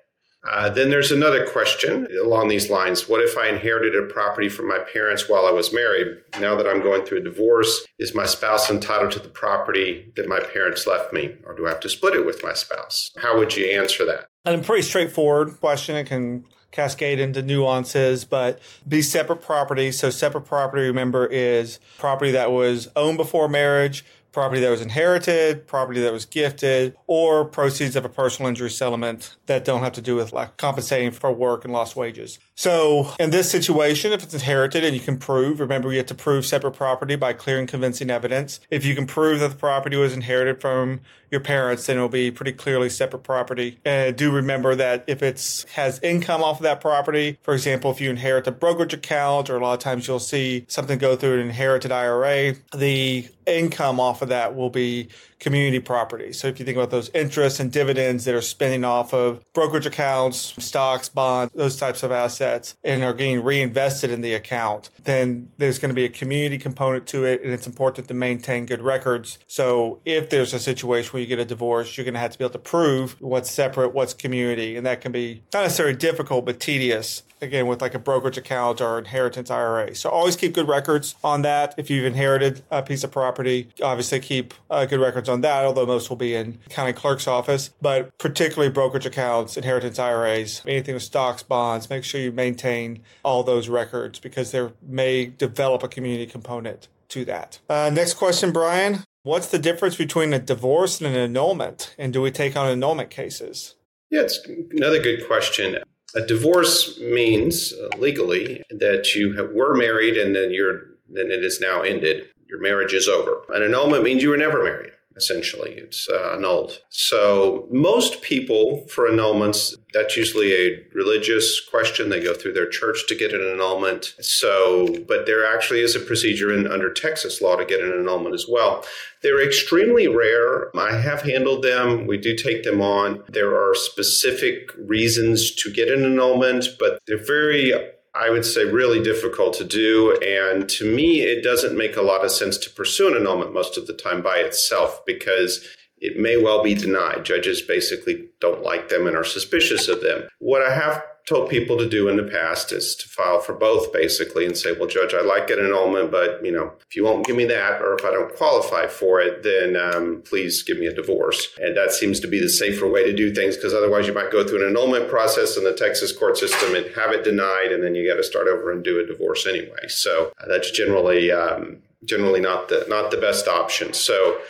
Uh, 0.48 0.70
then 0.70 0.90
there's 0.90 1.12
another 1.12 1.46
question 1.46 2.06
along 2.25 2.48
these 2.48 2.70
lines. 2.70 3.08
What 3.08 3.20
if 3.20 3.37
I 3.37 3.48
inherited 3.48 3.94
a 3.94 4.06
property 4.06 4.48
from 4.48 4.69
my 4.69 4.78
parents 4.78 5.28
while 5.28 5.46
I 5.46 5.50
was 5.50 5.72
married? 5.72 6.16
Now 6.40 6.56
that 6.56 6.66
I'm 6.66 6.82
going 6.82 7.04
through 7.04 7.19
a 7.19 7.25
divorce, 7.25 7.87
is 7.98 8.14
my 8.14 8.25
spouse 8.25 8.70
entitled 8.70 9.12
to 9.12 9.19
the 9.19 9.28
property 9.28 10.12
that 10.16 10.28
my 10.28 10.40
parents 10.40 10.87
left 10.87 11.12
me, 11.12 11.34
or 11.44 11.54
do 11.54 11.66
I 11.66 11.70
have 11.70 11.81
to 11.81 11.90
split 11.90 12.14
it 12.14 12.25
with 12.25 12.42
my 12.42 12.54
spouse? 12.54 13.10
How 13.19 13.37
would 13.38 13.56
you 13.56 13.66
answer 13.66 14.06
that? 14.06 14.26
And 14.44 14.60
a 14.60 14.64
pretty 14.64 14.82
straightforward 14.82 15.60
question. 15.60 15.96
It 15.96 16.04
can 16.04 16.44
cascade 16.70 17.19
into 17.19 17.42
nuances, 17.42 18.25
but 18.25 18.60
be 18.88 19.02
separate 19.02 19.42
property. 19.42 19.92
So 19.92 20.08
separate 20.08 20.42
property, 20.42 20.82
remember, 20.82 21.26
is 21.26 21.81
property 21.98 22.31
that 22.32 22.52
was 22.52 22.88
owned 22.96 23.19
before 23.19 23.48
marriage 23.48 24.04
property 24.32 24.60
that 24.60 24.70
was 24.70 24.80
inherited, 24.80 25.66
property 25.66 26.00
that 26.00 26.12
was 26.12 26.24
gifted, 26.24 26.96
or 27.06 27.44
proceeds 27.44 27.96
of 27.96 28.04
a 28.04 28.08
personal 28.08 28.48
injury 28.48 28.70
settlement 28.70 29.36
that 29.46 29.64
don't 29.64 29.80
have 29.80 29.92
to 29.92 30.00
do 30.00 30.16
with 30.16 30.32
like 30.32 30.56
compensating 30.56 31.10
for 31.10 31.32
work 31.32 31.64
and 31.64 31.72
lost 31.72 31.96
wages. 31.96 32.38
So 32.54 33.14
in 33.18 33.30
this 33.30 33.50
situation, 33.50 34.12
if 34.12 34.22
it's 34.22 34.34
inherited 34.34 34.84
and 34.84 34.94
you 34.94 35.00
can 35.00 35.18
prove, 35.18 35.60
remember 35.60 35.90
you 35.90 35.98
have 35.98 36.06
to 36.06 36.14
prove 36.14 36.44
separate 36.44 36.72
property 36.72 37.16
by 37.16 37.32
clear 37.32 37.58
and 37.58 37.66
convincing 37.66 38.10
evidence. 38.10 38.60
If 38.70 38.84
you 38.84 38.94
can 38.94 39.06
prove 39.06 39.40
that 39.40 39.48
the 39.48 39.56
property 39.56 39.96
was 39.96 40.12
inherited 40.12 40.60
from 40.60 41.00
your 41.30 41.40
parents, 41.40 41.86
then 41.86 41.96
it'll 41.96 42.08
be 42.08 42.30
pretty 42.30 42.52
clearly 42.52 42.90
separate 42.90 43.22
property. 43.22 43.78
And 43.84 44.16
do 44.16 44.30
remember 44.30 44.74
that 44.74 45.04
if 45.06 45.22
it's 45.22 45.64
has 45.72 46.00
income 46.00 46.42
off 46.42 46.58
of 46.58 46.64
that 46.64 46.80
property, 46.80 47.38
for 47.42 47.54
example, 47.54 47.90
if 47.90 48.00
you 48.00 48.10
inherit 48.10 48.46
a 48.46 48.52
brokerage 48.52 48.92
account, 48.92 49.48
or 49.48 49.56
a 49.56 49.60
lot 49.60 49.74
of 49.74 49.78
times 49.78 50.06
you'll 50.06 50.18
see 50.18 50.64
something 50.68 50.98
go 50.98 51.16
through 51.16 51.34
an 51.34 51.40
inherited 51.40 51.92
IRA, 51.92 52.56
the 52.76 53.28
income 53.50 54.00
off 54.00 54.23
of 54.23 54.29
that 54.29 54.55
will 54.55 54.70
be 54.70 55.08
community 55.38 55.81
property. 55.81 56.32
So 56.32 56.49
if 56.49 56.58
you 56.58 56.64
think 56.64 56.76
about 56.76 56.91
those 56.91 57.08
interests 57.11 57.61
and 57.61 57.73
dividends 57.73 58.25
that 58.26 58.35
are 58.35 58.43
spinning 58.43 58.85
off 58.85 59.12
of 59.12 59.43
brokerage 59.52 59.87
accounts, 59.87 60.55
stocks, 60.62 61.08
bonds, 61.08 61.52
those 61.55 61.76
types 61.76 62.02
of 62.02 62.12
assets, 62.12 62.76
and 62.85 63.02
are 63.02 63.14
getting 63.14 63.43
reinvested 63.43 64.11
in 64.11 64.20
the 64.20 64.35
account, 64.35 64.91
then 65.05 65.50
there's 65.56 65.79
going 65.79 65.88
to 65.88 65.94
be 65.94 66.05
a 66.05 66.11
community 66.11 66.58
component 66.58 67.06
to 67.08 67.25
it. 67.25 67.43
And 67.43 67.52
it's 67.52 67.67
important 67.67 68.06
to 68.08 68.14
maintain 68.14 68.67
good 68.67 68.82
records. 68.82 69.38
So 69.47 70.00
if 70.05 70.31
there's 70.31 70.52
a 70.52 70.58
situation 70.58 71.12
where 71.12 71.23
you 71.23 71.26
get 71.26 71.38
a 71.38 71.44
divorce, 71.44 71.97
you're 71.97 72.05
going 72.05 72.14
to 72.14 72.20
have 72.20 72.32
to 72.32 72.38
be 72.38 72.44
able 72.44 72.52
to 72.52 72.58
prove 72.58 73.17
what's 73.20 73.50
separate, 73.50 73.94
what's 73.94 74.14
community. 74.14 74.76
And 74.76 74.87
that 74.87 75.00
can 75.00 75.11
be 75.11 75.43
not 75.52 75.62
necessarily 75.62 75.97
difficult, 75.97 76.44
but 76.44 76.61
tedious 76.61 77.23
again 77.40 77.66
with 77.66 77.81
like 77.81 77.94
a 77.94 77.98
brokerage 77.98 78.37
account 78.37 78.81
or 78.81 78.98
inheritance 78.98 79.50
IRA. 79.50 79.94
So 79.94 80.10
always 80.10 80.37
keep 80.37 80.54
good 80.54 80.69
records 80.69 81.14
on 81.22 81.42
that. 81.42 81.75
If 81.76 81.90
you've 81.90 82.04
inherited 82.04 82.62
a 82.70 82.82
piece 82.82 83.04
of 83.04 83.10
property, 83.10 83.69
obviously 83.82 84.20
keep 84.20 84.54
uh, 84.70 84.87
good 84.87 85.00
records 85.00 85.28
on 85.28 85.40
that, 85.42 85.64
although 85.64 85.87
most 85.87 86.10
will 86.10 86.16
be 86.16 86.34
in 86.34 86.58
county 86.69 86.92
clerk's 86.92 87.26
office. 87.26 87.70
But 87.81 88.16
particularly 88.19 88.72
brokerage 88.72 89.06
accounts, 89.06 89.56
inheritance 89.56 89.98
IRAs, 89.98 90.62
anything 90.66 90.94
with 90.94 91.02
stocks, 91.02 91.42
bonds, 91.42 91.90
make 91.90 92.04
sure 92.04 92.20
you 92.20 92.32
maintain 92.32 93.02
all 93.25 93.42
those 93.42 93.69
records 93.69 94.19
because 94.19 94.50
there 94.50 94.72
may 94.82 95.26
develop 95.26 95.82
a 95.82 95.88
community 95.88 96.26
component 96.26 96.88
to 97.08 97.25
that. 97.25 97.58
Uh, 97.69 97.90
next 97.92 98.14
question, 98.14 98.52
Brian. 98.52 99.04
What's 99.22 99.48
the 99.48 99.58
difference 99.58 99.96
between 99.96 100.32
a 100.32 100.38
divorce 100.38 101.00
and 101.00 101.14
an 101.14 101.20
annulment? 101.20 101.94
And 101.98 102.12
do 102.12 102.22
we 102.22 102.31
take 102.31 102.56
on 102.56 102.70
annulment 102.70 103.10
cases? 103.10 103.75
Yeah, 104.10 104.22
it's 104.22 104.40
another 104.72 105.00
good 105.00 105.26
question. 105.26 105.78
A 106.14 106.20
divorce 106.20 106.98
means 106.98 107.72
uh, 107.72 107.96
legally 107.98 108.62
that 108.70 109.14
you 109.14 109.34
have, 109.36 109.50
were 109.52 109.74
married 109.74 110.16
and 110.16 110.34
then 110.34 110.50
you're 110.50 110.90
then 111.12 111.30
it 111.30 111.44
is 111.44 111.60
now 111.60 111.82
ended. 111.82 112.28
Your 112.48 112.60
marriage 112.60 112.92
is 112.92 113.08
over. 113.08 113.42
An 113.50 113.62
annulment 113.62 114.04
means 114.04 114.22
you 114.22 114.30
were 114.30 114.36
never 114.36 114.62
married 114.62 114.92
essentially. 115.16 115.72
It's 115.72 116.08
uh, 116.08 116.34
annulled. 116.36 116.80
So, 116.88 117.66
most 117.70 118.22
people 118.22 118.86
for 118.88 119.08
annulments, 119.08 119.76
that's 119.92 120.16
usually 120.16 120.52
a 120.52 120.82
religious 120.92 121.60
question. 121.60 122.08
They 122.08 122.22
go 122.22 122.34
through 122.34 122.52
their 122.52 122.69
church 122.69 123.06
to 123.08 123.14
get 123.14 123.34
an 123.34 123.40
annulment. 123.40 124.14
So, 124.20 124.96
but 125.06 125.26
there 125.26 125.44
actually 125.46 125.81
is 125.81 125.96
a 125.96 126.00
procedure 126.00 126.52
in, 126.52 126.66
under 126.66 126.92
Texas 126.92 127.40
law 127.40 127.56
to 127.56 127.64
get 127.64 127.81
an 127.81 127.92
annulment 127.92 128.34
as 128.34 128.46
well. 128.48 128.84
They're 129.22 129.44
extremely 129.44 130.08
rare. 130.08 130.75
I 130.76 130.96
have 130.96 131.22
handled 131.22 131.62
them. 131.62 132.06
We 132.06 132.19
do 132.19 132.34
take 132.34 132.62
them 132.62 132.81
on. 132.81 133.22
There 133.28 133.54
are 133.54 133.75
specific 133.75 134.70
reasons 134.78 135.54
to 135.56 135.72
get 135.72 135.88
an 135.88 136.04
annulment, 136.04 136.66
but 136.78 137.00
they're 137.06 137.25
very 137.25 137.75
I 138.12 138.28
would 138.28 138.44
say, 138.44 138.64
really 138.64 139.00
difficult 139.00 139.54
to 139.54 139.64
do. 139.64 140.19
And 140.19 140.69
to 140.70 140.84
me, 140.84 141.20
it 141.20 141.44
doesn't 141.44 141.78
make 141.78 141.96
a 141.96 142.02
lot 142.02 142.25
of 142.25 142.32
sense 142.32 142.58
to 142.58 142.70
pursue 142.70 143.06
an 143.08 143.16
annulment 143.16 143.54
most 143.54 143.78
of 143.78 143.87
the 143.87 143.92
time 143.92 144.20
by 144.20 144.38
itself 144.38 145.04
because 145.06 145.64
it 146.00 146.19
may 146.19 146.37
well 146.37 146.62
be 146.62 146.75
denied. 146.75 147.25
Judges 147.25 147.61
basically 147.61 148.29
don't 148.41 148.62
like 148.62 148.88
them 148.88 149.06
and 149.06 149.17
are 149.17 149.25
suspicious 149.25 149.88
of 149.88 150.02
them. 150.02 150.29
What 150.38 150.62
I 150.62 150.75
have 150.75 151.05
told 151.26 151.49
people 151.50 151.76
to 151.76 151.88
do 151.88 152.08
in 152.08 152.17
the 152.17 152.25
past 152.25 152.73
is 152.73 152.94
to 152.97 153.08
file 153.08 153.41
for 153.41 153.52
both 153.52 153.93
basically 153.93 154.47
and 154.47 154.56
say, 154.56 154.73
well, 154.73 154.88
judge, 154.88 155.14
I 155.14 155.20
like 155.20 155.50
an 155.50 155.61
annulment, 155.61 156.11
but 156.11 156.44
you 156.44 156.50
know, 156.50 156.73
if 156.88 156.97
you 156.97 157.05
won't 157.05 157.26
give 157.26 157.37
me 157.37 157.44
that, 157.44 157.81
or 157.81 157.94
if 157.94 158.05
I 158.05 158.11
don't 158.11 158.35
qualify 158.35 158.87
for 158.87 159.20
it, 159.20 159.43
then 159.43 159.76
um, 159.76 160.23
please 160.25 160.62
give 160.62 160.79
me 160.79 160.87
a 160.87 160.94
divorce. 160.94 161.49
And 161.61 161.76
that 161.76 161.93
seems 161.93 162.19
to 162.20 162.26
be 162.26 162.41
the 162.41 162.49
safer 162.49 162.88
way 162.88 163.04
to 163.04 163.14
do 163.14 163.33
things 163.33 163.57
because 163.57 163.75
otherwise 163.75 164.07
you 164.07 164.14
might 164.14 164.33
go 164.33 164.47
through 164.47 164.62
an 164.62 164.71
annulment 164.71 165.09
process 165.09 165.57
in 165.57 165.64
the 165.64 165.75
Texas 165.75 166.11
court 166.11 166.37
system 166.37 166.75
and 166.75 166.87
have 166.97 167.12
it 167.12 167.23
denied, 167.23 167.71
and 167.71 167.85
then 167.85 167.95
you 167.95 168.09
got 168.09 168.16
to 168.16 168.25
start 168.25 168.49
over 168.49 168.73
and 168.73 168.83
do 168.83 168.99
a 168.99 169.07
divorce 169.07 169.47
anyway. 169.47 169.87
So 169.88 170.33
uh, 170.40 170.49
that's 170.49 170.71
generally 170.71 171.30
um, 171.30 171.83
generally 172.04 172.40
not 172.40 172.69
the 172.69 172.87
not 172.88 173.11
the 173.11 173.19
best 173.19 173.47
option. 173.47 173.92
So 173.92 174.40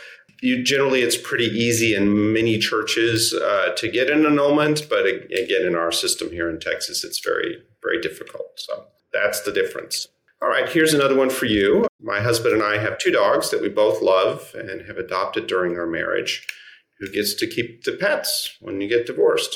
you 0.41 0.63
generally 0.63 1.01
it's 1.01 1.17
pretty 1.17 1.45
easy 1.45 1.95
in 1.95 2.33
many 2.33 2.57
churches 2.57 3.33
uh, 3.33 3.73
to 3.77 3.89
get 3.89 4.09
an 4.09 4.25
annulment, 4.25 4.87
but 4.89 5.05
again, 5.05 5.65
in 5.65 5.75
our 5.75 5.91
system 5.91 6.31
here 6.31 6.49
in 6.49 6.59
Texas, 6.59 7.03
it's 7.03 7.23
very 7.23 7.63
very 7.81 8.01
difficult. 8.01 8.51
So 8.57 8.85
that's 9.13 9.41
the 9.41 9.51
difference. 9.51 10.07
All 10.41 10.49
right, 10.49 10.67
here's 10.67 10.93
another 10.93 11.15
one 11.15 11.29
for 11.29 11.45
you. 11.45 11.87
My 12.01 12.19
husband 12.19 12.55
and 12.55 12.63
I 12.63 12.79
have 12.79 12.97
two 12.97 13.11
dogs 13.11 13.51
that 13.51 13.61
we 13.61 13.69
both 13.69 14.01
love 14.01 14.55
and 14.55 14.81
have 14.87 14.97
adopted 14.97 15.45
during 15.47 15.77
our 15.77 15.85
marriage. 15.85 16.47
Who 16.99 17.11
gets 17.11 17.33
to 17.35 17.47
keep 17.47 17.83
the 17.83 17.93
pets 17.93 18.57
when 18.59 18.81
you 18.81 18.87
get 18.87 19.05
divorced? 19.05 19.55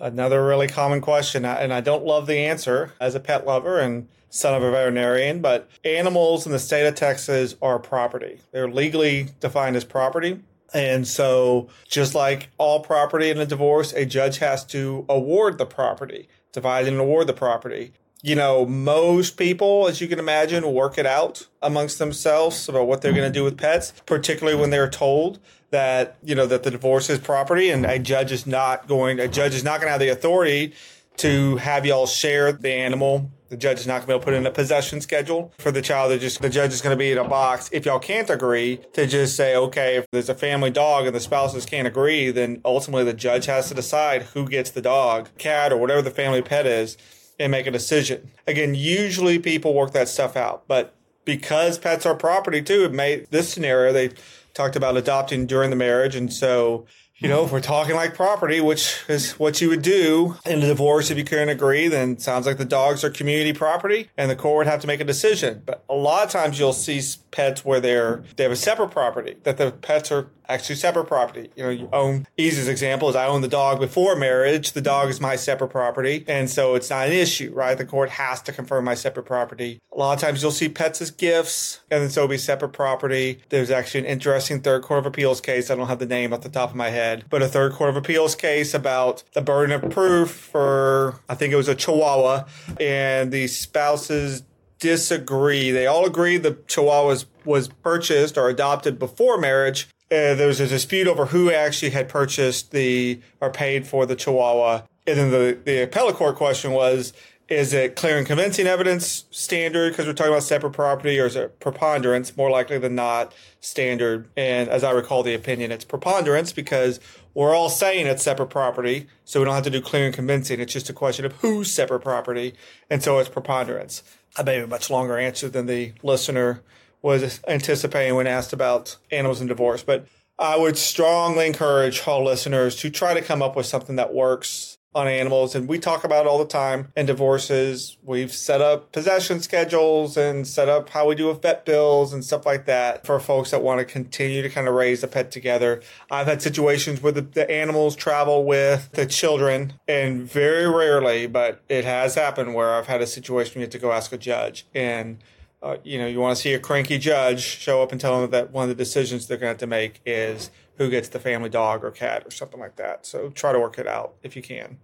Another 0.00 0.44
really 0.44 0.66
common 0.66 1.02
question, 1.02 1.44
and 1.44 1.72
I 1.74 1.80
don't 1.82 2.06
love 2.06 2.26
the 2.26 2.38
answer 2.38 2.94
as 2.98 3.14
a 3.14 3.20
pet 3.20 3.46
lover 3.46 3.78
and 3.78 4.08
son 4.30 4.54
of 4.54 4.62
a 4.62 4.70
veterinarian, 4.70 5.42
but 5.42 5.68
animals 5.84 6.46
in 6.46 6.52
the 6.52 6.58
state 6.58 6.86
of 6.86 6.94
Texas 6.94 7.54
are 7.60 7.78
property. 7.78 8.40
They're 8.50 8.70
legally 8.70 9.28
defined 9.40 9.76
as 9.76 9.84
property. 9.84 10.40
And 10.72 11.06
so, 11.06 11.68
just 11.88 12.14
like 12.14 12.48
all 12.56 12.80
property 12.80 13.28
in 13.28 13.38
a 13.38 13.46
divorce, 13.46 13.92
a 13.92 14.06
judge 14.06 14.38
has 14.38 14.64
to 14.66 15.04
award 15.08 15.58
the 15.58 15.66
property, 15.66 16.28
divide 16.52 16.86
and 16.86 16.98
award 16.98 17.26
the 17.26 17.32
property. 17.32 17.92
You 18.22 18.34
know, 18.34 18.66
most 18.66 19.36
people, 19.36 19.86
as 19.88 20.00
you 20.00 20.08
can 20.08 20.18
imagine, 20.18 20.70
work 20.72 20.98
it 20.98 21.06
out 21.06 21.46
amongst 21.62 21.98
themselves 21.98 22.68
about 22.68 22.86
what 22.86 23.00
they're 23.00 23.12
going 23.12 23.30
to 23.30 23.38
do 23.38 23.44
with 23.44 23.56
pets, 23.56 23.92
particularly 24.04 24.58
when 24.58 24.70
they're 24.70 24.90
told 24.90 25.38
that 25.70 26.16
you 26.22 26.34
know 26.34 26.46
that 26.46 26.64
the 26.64 26.70
divorce 26.70 27.08
is 27.08 27.18
property 27.18 27.70
and 27.70 27.86
a 27.86 27.98
judge 27.98 28.32
is 28.32 28.44
not 28.44 28.88
going 28.88 29.20
a 29.20 29.28
judge 29.28 29.54
is 29.54 29.62
not 29.62 29.78
going 29.78 29.86
to 29.86 29.92
have 29.92 30.00
the 30.00 30.08
authority 30.08 30.74
to 31.16 31.56
have 31.58 31.86
y'all 31.86 32.06
share 32.06 32.50
the 32.50 32.72
animal 32.72 33.30
the 33.50 33.56
judge 33.56 33.80
is 33.80 33.86
not 33.86 33.94
going 33.94 34.02
to 34.02 34.06
be 34.06 34.12
able 34.12 34.20
to 34.20 34.24
put 34.26 34.34
in 34.34 34.46
a 34.46 34.50
possession 34.52 35.00
schedule 35.00 35.52
for 35.58 35.72
the 35.72 35.82
child. 35.82 36.18
Just 36.20 36.40
the 36.40 36.48
judge 36.48 36.72
is 36.72 36.80
going 36.80 36.96
to 36.96 36.98
be 36.98 37.10
in 37.10 37.18
a 37.18 37.28
box. 37.28 37.68
If 37.72 37.84
y'all 37.84 37.98
can't 37.98 38.30
agree 38.30 38.78
to 38.92 39.08
just 39.08 39.34
say, 39.34 39.56
okay, 39.56 39.96
if 39.96 40.06
there's 40.12 40.28
a 40.28 40.36
family 40.36 40.70
dog 40.70 41.06
and 41.06 41.14
the 41.14 41.20
spouses 41.20 41.66
can't 41.66 41.88
agree, 41.88 42.30
then 42.30 42.60
ultimately 42.64 43.02
the 43.02 43.12
judge 43.12 43.46
has 43.46 43.68
to 43.68 43.74
decide 43.74 44.22
who 44.22 44.48
gets 44.48 44.70
the 44.70 44.80
dog, 44.80 45.30
cat, 45.36 45.72
or 45.72 45.78
whatever 45.78 46.00
the 46.00 46.12
family 46.12 46.42
pet 46.42 46.64
is, 46.64 46.96
and 47.40 47.50
make 47.50 47.66
a 47.66 47.70
decision. 47.70 48.30
Again, 48.46 48.74
usually 48.74 49.38
people 49.38 49.74
work 49.74 49.92
that 49.92 50.08
stuff 50.08 50.36
out, 50.36 50.68
but 50.68 50.94
because 51.24 51.78
pets 51.78 52.04
are 52.04 52.14
property 52.14 52.62
too, 52.62 52.84
it 52.84 52.92
made 52.92 53.28
this 53.30 53.52
scenario 53.52 53.92
they 53.92 54.10
talked 54.52 54.76
about 54.76 54.96
adopting 54.96 55.46
during 55.46 55.70
the 55.70 55.76
marriage. 55.76 56.14
And 56.14 56.32
so 56.32 56.86
you 57.20 57.28
know, 57.28 57.44
if 57.44 57.52
we're 57.52 57.60
talking 57.60 57.94
like 57.94 58.14
property, 58.14 58.60
which 58.60 59.04
is 59.08 59.32
what 59.32 59.60
you 59.60 59.68
would 59.68 59.82
do 59.82 60.36
in 60.46 60.62
a 60.62 60.66
divorce, 60.66 61.10
if 61.10 61.18
you 61.18 61.24
couldn't 61.24 61.50
agree, 61.50 61.86
then 61.86 62.18
sounds 62.18 62.46
like 62.46 62.56
the 62.56 62.64
dogs 62.64 63.04
are 63.04 63.10
community 63.10 63.52
property 63.52 64.08
and 64.16 64.30
the 64.30 64.36
court 64.36 64.56
would 64.56 64.66
have 64.66 64.80
to 64.80 64.86
make 64.86 65.00
a 65.00 65.04
decision. 65.04 65.62
But 65.66 65.84
a 65.88 65.94
lot 65.94 66.24
of 66.24 66.30
times 66.30 66.58
you'll 66.58 66.72
see 66.72 67.02
pets 67.30 67.64
where 67.64 67.78
they're, 67.78 68.24
they 68.36 68.44
have 68.44 68.52
a 68.52 68.56
separate 68.56 68.90
property, 68.90 69.36
that 69.42 69.58
the 69.58 69.70
pets 69.70 70.10
are 70.10 70.28
actually 70.48 70.74
separate 70.74 71.06
property. 71.06 71.50
You 71.54 71.62
know, 71.62 71.70
you 71.70 71.88
own, 71.92 72.26
easiest 72.36 72.68
example 72.68 73.08
is 73.08 73.16
I 73.16 73.26
own 73.26 73.40
the 73.40 73.48
dog 73.48 73.78
before 73.78 74.16
marriage. 74.16 74.72
The 74.72 74.80
dog 74.80 75.08
is 75.08 75.20
my 75.20 75.36
separate 75.36 75.68
property. 75.68 76.24
And 76.26 76.50
so 76.50 76.74
it's 76.74 76.90
not 76.90 77.06
an 77.06 77.12
issue, 77.12 77.52
right? 77.54 77.78
The 77.78 77.84
court 77.84 78.10
has 78.10 78.42
to 78.42 78.52
confirm 78.52 78.84
my 78.84 78.94
separate 78.94 79.26
property. 79.26 79.78
A 79.92 79.98
lot 79.98 80.14
of 80.14 80.20
times 80.20 80.42
you'll 80.42 80.50
see 80.50 80.68
pets 80.68 81.00
as 81.00 81.10
gifts 81.10 81.80
and 81.90 82.02
then 82.02 82.10
so 82.10 82.26
be 82.26 82.36
separate 82.36 82.72
property. 82.72 83.42
There's 83.50 83.70
actually 83.70 84.00
an 84.00 84.06
interesting 84.06 84.60
third 84.60 84.82
court 84.82 85.00
of 85.00 85.06
appeals 85.06 85.40
case. 85.40 85.70
I 85.70 85.76
don't 85.76 85.88
have 85.88 85.98
the 86.00 86.06
name 86.06 86.32
off 86.32 86.40
the 86.40 86.48
top 86.48 86.70
of 86.70 86.76
my 86.76 86.90
head, 86.90 87.09
but 87.30 87.42
a 87.42 87.48
third 87.48 87.72
court 87.72 87.90
of 87.90 87.96
appeals 87.96 88.34
case 88.34 88.74
about 88.74 89.22
the 89.32 89.42
burden 89.42 89.72
of 89.72 89.90
proof 89.90 90.30
for, 90.30 91.20
I 91.28 91.34
think 91.34 91.52
it 91.52 91.56
was 91.56 91.68
a 91.68 91.74
Chihuahua 91.74 92.44
and 92.80 93.32
the 93.32 93.46
spouses 93.46 94.42
disagree. 94.78 95.70
They 95.70 95.86
all 95.86 96.06
agree 96.06 96.38
the 96.38 96.58
Chihuahua 96.66 97.24
was, 97.44 97.68
purchased 97.68 98.36
or 98.38 98.48
adopted 98.48 98.98
before 98.98 99.38
marriage, 99.38 99.88
uh, 100.10 100.34
there 100.34 100.48
was 100.48 100.58
a 100.58 100.66
dispute 100.66 101.06
over 101.06 101.26
who 101.26 101.52
actually 101.52 101.90
had 101.90 102.08
purchased 102.08 102.72
the 102.72 103.20
or 103.40 103.50
paid 103.50 103.86
for 103.86 104.06
the 104.06 104.16
Chihuahua. 104.16 104.82
And 105.06 105.18
then 105.18 105.30
the, 105.30 105.58
the 105.64 105.82
appellate 105.84 106.16
court 106.16 106.36
question 106.36 106.72
was, 106.72 107.12
is 107.50 107.72
it 107.72 107.96
clear 107.96 108.16
and 108.16 108.26
convincing 108.26 108.68
evidence 108.68 109.24
standard? 109.32 109.90
Because 109.90 110.06
we're 110.06 110.12
talking 110.12 110.32
about 110.32 110.44
separate 110.44 110.70
property 110.70 111.18
or 111.18 111.26
is 111.26 111.34
it 111.34 111.58
preponderance? 111.58 112.36
More 112.36 112.48
likely 112.48 112.78
than 112.78 112.94
not 112.94 113.34
standard. 113.58 114.28
And 114.36 114.68
as 114.68 114.84
i 114.84 114.92
recall 114.92 115.24
the 115.24 115.34
opinion 115.34 115.72
it's 115.72 115.84
preponderance 115.84 116.52
because 116.52 117.00
we're 117.34 117.54
all 117.54 117.68
saying 117.68 118.06
it's 118.06 118.22
separate 118.22 118.50
property 118.50 119.08
so 119.24 119.40
we 119.40 119.44
don't 119.44 119.54
have 119.54 119.64
to 119.64 119.70
do 119.70 119.82
clear 119.82 120.06
and 120.06 120.14
convincing. 120.14 120.60
It's 120.60 120.72
just 120.72 120.88
a 120.88 120.92
question 120.92 121.24
of 121.24 121.32
who's 121.34 121.72
separate 121.72 122.00
property 122.00 122.54
and 122.88 123.02
so 123.02 123.18
it's 123.18 123.28
preponderance. 123.28 124.04
I 124.38 124.44
bet 124.44 124.62
a 124.62 124.66
much 124.68 124.88
longer 124.88 125.18
answer 125.18 125.48
than 125.48 125.66
the 125.66 125.92
listener 126.04 126.62
was 127.02 127.40
anticipating 127.48 128.14
when 128.14 128.28
asked 128.28 128.52
about 128.52 128.96
animals 129.10 129.40
and 129.40 129.48
divorce. 129.48 129.82
But 129.82 130.06
I 130.38 130.56
would 130.56 130.78
strongly 130.78 131.48
encourage 131.48 132.06
all 132.06 132.24
listeners 132.24 132.76
to 132.76 132.90
try 132.90 133.12
to 133.12 133.22
come 133.22 133.42
up 133.42 133.56
with 133.56 133.66
something 133.66 133.96
that 133.96 134.14
works 134.14 134.78
on 134.92 135.06
animals. 135.06 135.54
And 135.54 135.68
we 135.68 135.78
talk 135.78 136.02
about 136.02 136.26
all 136.26 136.38
the 136.38 136.46
time 136.46 136.92
in 136.96 137.06
divorces. 137.06 137.96
We've 138.02 138.32
set 138.32 138.60
up 138.60 138.90
possession 138.90 139.40
schedules 139.40 140.16
and 140.16 140.46
set 140.46 140.68
up 140.68 140.90
how 140.90 141.06
we 141.06 141.14
do 141.14 141.28
with 141.28 141.42
vet 141.42 141.64
bills 141.64 142.12
and 142.12 142.24
stuff 142.24 142.44
like 142.44 142.66
that 142.66 143.06
for 143.06 143.20
folks 143.20 143.52
that 143.52 143.62
want 143.62 143.78
to 143.78 143.84
continue 143.84 144.42
to 144.42 144.48
kind 144.48 144.66
of 144.66 144.74
raise 144.74 145.04
a 145.04 145.08
pet 145.08 145.30
together. 145.30 145.80
I've 146.10 146.26
had 146.26 146.42
situations 146.42 147.00
where 147.00 147.12
the, 147.12 147.22
the 147.22 147.48
animals 147.48 147.94
travel 147.94 148.44
with 148.44 148.90
the 148.92 149.06
children 149.06 149.74
and 149.86 150.22
very 150.22 150.68
rarely, 150.68 151.28
but 151.28 151.62
it 151.68 151.84
has 151.84 152.16
happened 152.16 152.54
where 152.54 152.74
I've 152.74 152.88
had 152.88 153.00
a 153.00 153.06
situation 153.06 153.60
you 153.60 153.66
have 153.66 153.70
to 153.70 153.78
go 153.78 153.92
ask 153.92 154.12
a 154.12 154.18
judge 154.18 154.66
and 154.74 155.18
uh, 155.62 155.76
you 155.84 155.98
know, 155.98 156.06
you 156.06 156.18
want 156.18 156.34
to 156.34 156.40
see 156.40 156.54
a 156.54 156.58
cranky 156.58 156.96
judge 156.96 157.42
show 157.42 157.82
up 157.82 157.92
and 157.92 158.00
tell 158.00 158.18
them 158.20 158.30
that 158.30 158.50
one 158.50 158.62
of 158.62 158.70
the 158.70 158.74
decisions 158.74 159.26
they're 159.26 159.36
going 159.36 159.48
to 159.48 159.52
have 159.52 159.58
to 159.58 159.66
make 159.66 160.00
is 160.06 160.50
who 160.80 160.88
gets 160.88 161.10
the 161.10 161.20
family 161.20 161.50
dog 161.50 161.84
or 161.84 161.90
cat 161.90 162.26
or 162.26 162.30
something 162.30 162.58
like 162.58 162.76
that. 162.76 163.04
So 163.04 163.28
try 163.28 163.52
to 163.52 163.60
work 163.60 163.78
it 163.78 163.86
out 163.86 164.14
if 164.22 164.34
you 164.34 164.40
can. 164.40 164.78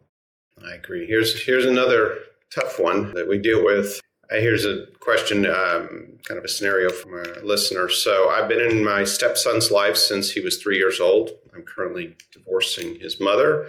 I 0.62 0.74
agree. 0.74 1.06
Here's 1.06 1.42
here's 1.42 1.64
another 1.64 2.18
tough 2.54 2.78
one 2.78 3.14
that 3.14 3.26
we 3.26 3.38
deal 3.38 3.64
with. 3.64 3.98
Uh, 4.30 4.36
here's 4.36 4.66
a 4.66 4.86
question, 5.00 5.46
um, 5.46 6.18
kind 6.24 6.36
of 6.36 6.44
a 6.44 6.48
scenario 6.48 6.90
from 6.90 7.14
a 7.14 7.42
listener. 7.42 7.88
So 7.88 8.28
I've 8.28 8.46
been 8.46 8.60
in 8.60 8.84
my 8.84 9.04
stepson's 9.04 9.70
life 9.70 9.96
since 9.96 10.30
he 10.30 10.40
was 10.40 10.58
three 10.58 10.76
years 10.76 11.00
old. 11.00 11.30
I'm 11.54 11.62
currently 11.62 12.14
divorcing 12.30 13.00
his 13.00 13.18
mother. 13.18 13.68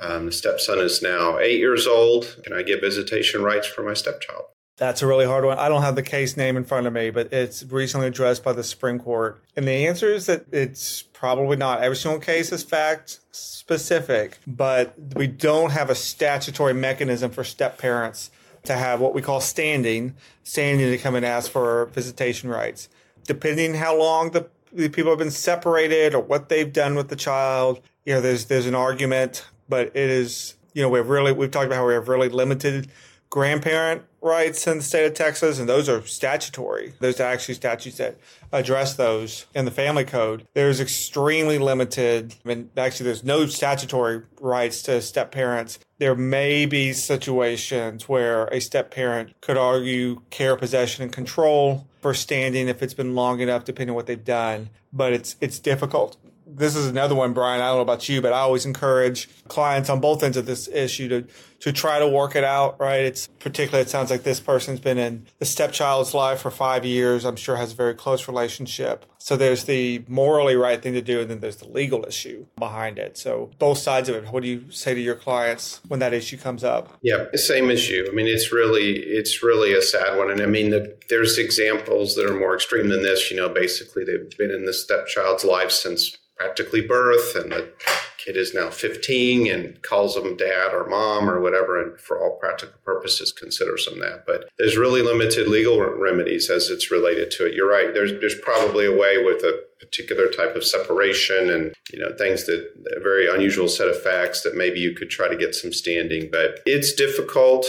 Um, 0.00 0.26
the 0.26 0.32
stepson 0.32 0.78
is 0.78 1.02
now 1.02 1.38
eight 1.38 1.58
years 1.58 1.86
old. 1.86 2.36
Can 2.42 2.54
I 2.54 2.62
get 2.62 2.80
visitation 2.80 3.42
rights 3.42 3.66
for 3.66 3.82
my 3.82 3.94
stepchild? 3.94 4.44
That's 4.76 5.00
a 5.00 5.06
really 5.06 5.24
hard 5.24 5.44
one. 5.44 5.58
I 5.58 5.68
don't 5.70 5.82
have 5.82 5.96
the 5.96 6.02
case 6.02 6.36
name 6.36 6.56
in 6.56 6.64
front 6.64 6.86
of 6.86 6.92
me, 6.92 7.08
but 7.08 7.32
it's 7.32 7.64
recently 7.64 8.08
addressed 8.08 8.44
by 8.44 8.52
the 8.52 8.62
Supreme 8.62 8.98
Court. 8.98 9.42
And 9.56 9.66
the 9.66 9.86
answer 9.86 10.12
is 10.12 10.26
that 10.26 10.44
it's 10.52 11.00
probably 11.00 11.56
not. 11.56 11.82
Every 11.82 11.96
single 11.96 12.20
case 12.20 12.52
is 12.52 12.62
fact 12.62 13.20
specific, 13.32 14.38
but 14.46 14.94
we 15.14 15.28
don't 15.28 15.70
have 15.70 15.88
a 15.88 15.94
statutory 15.94 16.74
mechanism 16.74 17.30
for 17.30 17.42
step 17.42 17.78
parents 17.78 18.30
to 18.64 18.74
have 18.74 19.00
what 19.00 19.14
we 19.14 19.22
call 19.22 19.40
standing, 19.40 20.14
standing 20.44 20.90
to 20.90 20.98
come 20.98 21.14
and 21.14 21.24
ask 21.24 21.50
for 21.50 21.86
visitation 21.86 22.50
rights. 22.50 22.90
Depending 23.24 23.74
how 23.74 23.98
long 23.98 24.32
the, 24.32 24.46
the 24.72 24.90
people 24.90 25.10
have 25.10 25.18
been 25.18 25.30
separated 25.30 26.14
or 26.14 26.20
what 26.20 26.50
they've 26.50 26.72
done 26.72 26.96
with 26.96 27.08
the 27.08 27.16
child, 27.16 27.80
you 28.04 28.12
know, 28.12 28.20
there's 28.20 28.44
there's 28.44 28.66
an 28.66 28.74
argument, 28.74 29.46
but 29.68 29.86
it 29.88 30.10
is, 30.10 30.54
you 30.74 30.82
know, 30.82 30.88
we've 30.90 31.08
really 31.08 31.32
we've 31.32 31.50
talked 31.50 31.66
about 31.66 31.76
how 31.76 31.86
we 31.86 31.94
have 31.94 32.08
really 32.08 32.28
limited 32.28 32.88
grandparent 33.36 34.00
rights 34.22 34.66
in 34.66 34.78
the 34.78 34.82
state 34.82 35.04
of 35.04 35.12
Texas, 35.12 35.58
and 35.58 35.68
those 35.68 35.90
are 35.90 36.00
statutory. 36.06 36.94
There's 37.00 37.20
actually 37.20 37.52
statutes 37.52 37.98
that 37.98 38.16
address 38.50 38.94
those 38.94 39.44
in 39.54 39.66
the 39.66 39.70
family 39.70 40.06
code. 40.06 40.48
There's 40.54 40.80
extremely 40.80 41.58
limited, 41.58 42.34
I 42.42 42.48
mean, 42.48 42.70
actually, 42.78 43.04
there's 43.04 43.24
no 43.24 43.44
statutory 43.44 44.22
rights 44.40 44.80
to 44.84 45.02
step 45.02 45.32
parents. 45.32 45.78
There 45.98 46.14
may 46.14 46.64
be 46.64 46.94
situations 46.94 48.08
where 48.08 48.46
a 48.46 48.58
step 48.58 48.90
parent 48.90 49.38
could 49.42 49.58
argue 49.58 50.22
care, 50.30 50.56
possession, 50.56 51.02
and 51.02 51.12
control 51.12 51.86
for 52.00 52.14
standing 52.14 52.68
if 52.68 52.82
it's 52.82 52.94
been 52.94 53.14
long 53.14 53.40
enough, 53.40 53.66
depending 53.66 53.90
on 53.90 53.96
what 53.96 54.06
they've 54.06 54.24
done. 54.24 54.70
But 54.94 55.12
it's 55.12 55.36
it's 55.42 55.58
difficult 55.58 56.16
this 56.46 56.76
is 56.76 56.86
another 56.86 57.14
one, 57.14 57.32
Brian. 57.32 57.60
I 57.60 57.68
don't 57.68 57.76
know 57.76 57.82
about 57.82 58.08
you, 58.08 58.22
but 58.22 58.32
I 58.32 58.38
always 58.38 58.64
encourage 58.64 59.28
clients 59.48 59.90
on 59.90 60.00
both 60.00 60.22
ends 60.22 60.36
of 60.36 60.46
this 60.46 60.68
issue 60.68 61.08
to 61.08 61.24
to 61.58 61.72
try 61.72 61.98
to 61.98 62.06
work 62.06 62.36
it 62.36 62.44
out. 62.44 62.78
Right? 62.78 63.00
It's 63.00 63.26
particularly. 63.40 63.82
It 63.82 63.88
sounds 63.88 64.10
like 64.10 64.22
this 64.22 64.38
person's 64.38 64.78
been 64.78 64.98
in 64.98 65.26
the 65.38 65.44
stepchild's 65.44 66.14
life 66.14 66.40
for 66.40 66.50
five 66.50 66.84
years. 66.84 67.24
I'm 67.24 67.36
sure 67.36 67.56
has 67.56 67.72
a 67.72 67.74
very 67.74 67.94
close 67.94 68.28
relationship. 68.28 69.04
So 69.18 69.36
there's 69.36 69.64
the 69.64 70.04
morally 70.06 70.54
right 70.54 70.80
thing 70.80 70.92
to 70.92 71.02
do, 71.02 71.20
and 71.20 71.28
then 71.28 71.40
there's 71.40 71.56
the 71.56 71.68
legal 71.68 72.04
issue 72.06 72.46
behind 72.56 72.98
it. 72.98 73.18
So 73.18 73.50
both 73.58 73.78
sides 73.78 74.08
of 74.08 74.14
it. 74.14 74.30
What 74.30 74.44
do 74.44 74.48
you 74.48 74.70
say 74.70 74.94
to 74.94 75.00
your 75.00 75.16
clients 75.16 75.80
when 75.88 75.98
that 75.98 76.14
issue 76.14 76.36
comes 76.36 76.62
up? 76.62 76.96
Yeah, 77.02 77.24
same 77.34 77.70
issue. 77.70 78.06
I 78.08 78.14
mean, 78.14 78.28
it's 78.28 78.52
really 78.52 78.92
it's 78.92 79.42
really 79.42 79.74
a 79.74 79.82
sad 79.82 80.16
one, 80.16 80.30
and 80.30 80.40
I 80.40 80.46
mean, 80.46 80.70
the, 80.70 80.96
there's 81.08 81.38
examples 81.38 82.14
that 82.14 82.30
are 82.30 82.38
more 82.38 82.54
extreme 82.54 82.88
than 82.88 83.02
this. 83.02 83.32
You 83.32 83.36
know, 83.36 83.48
basically 83.48 84.04
they've 84.04 84.30
been 84.38 84.52
in 84.52 84.64
the 84.64 84.72
stepchild's 84.72 85.44
life 85.44 85.72
since 85.72 86.16
practically 86.36 86.80
birth 86.80 87.34
and 87.34 87.52
the 87.52 87.72
kid 88.18 88.36
is 88.36 88.54
now 88.54 88.68
15 88.70 89.50
and 89.50 89.80
calls 89.82 90.14
them 90.14 90.36
dad 90.36 90.74
or 90.74 90.88
mom 90.88 91.30
or 91.30 91.40
whatever 91.40 91.80
and 91.80 91.98
for 92.00 92.20
all 92.20 92.36
practical 92.38 92.74
purposes 92.84 93.32
considers 93.32 93.86
them 93.86 94.00
that. 94.00 94.24
But 94.26 94.48
there's 94.58 94.76
really 94.76 95.02
limited 95.02 95.48
legal 95.48 95.80
remedies 95.80 96.50
as 96.50 96.68
it's 96.68 96.90
related 96.90 97.30
to 97.32 97.46
it. 97.46 97.54
You're 97.54 97.70
right. 97.70 97.94
There's 97.94 98.12
there's 98.20 98.38
probably 98.40 98.86
a 98.86 98.96
way 98.96 99.22
with 99.22 99.42
a 99.42 99.62
particular 99.78 100.28
type 100.28 100.56
of 100.56 100.64
separation 100.64 101.50
and 101.50 101.74
you 101.92 101.98
know 101.98 102.14
things 102.16 102.46
that 102.46 102.68
a 102.96 103.00
very 103.00 103.32
unusual 103.32 103.68
set 103.68 103.88
of 103.88 104.02
facts 104.02 104.42
that 104.42 104.56
maybe 104.56 104.80
you 104.80 104.94
could 104.94 105.10
try 105.10 105.28
to 105.28 105.36
get 105.36 105.54
some 105.54 105.72
standing. 105.72 106.28
But 106.30 106.60
it's 106.66 106.92
difficult 106.92 107.66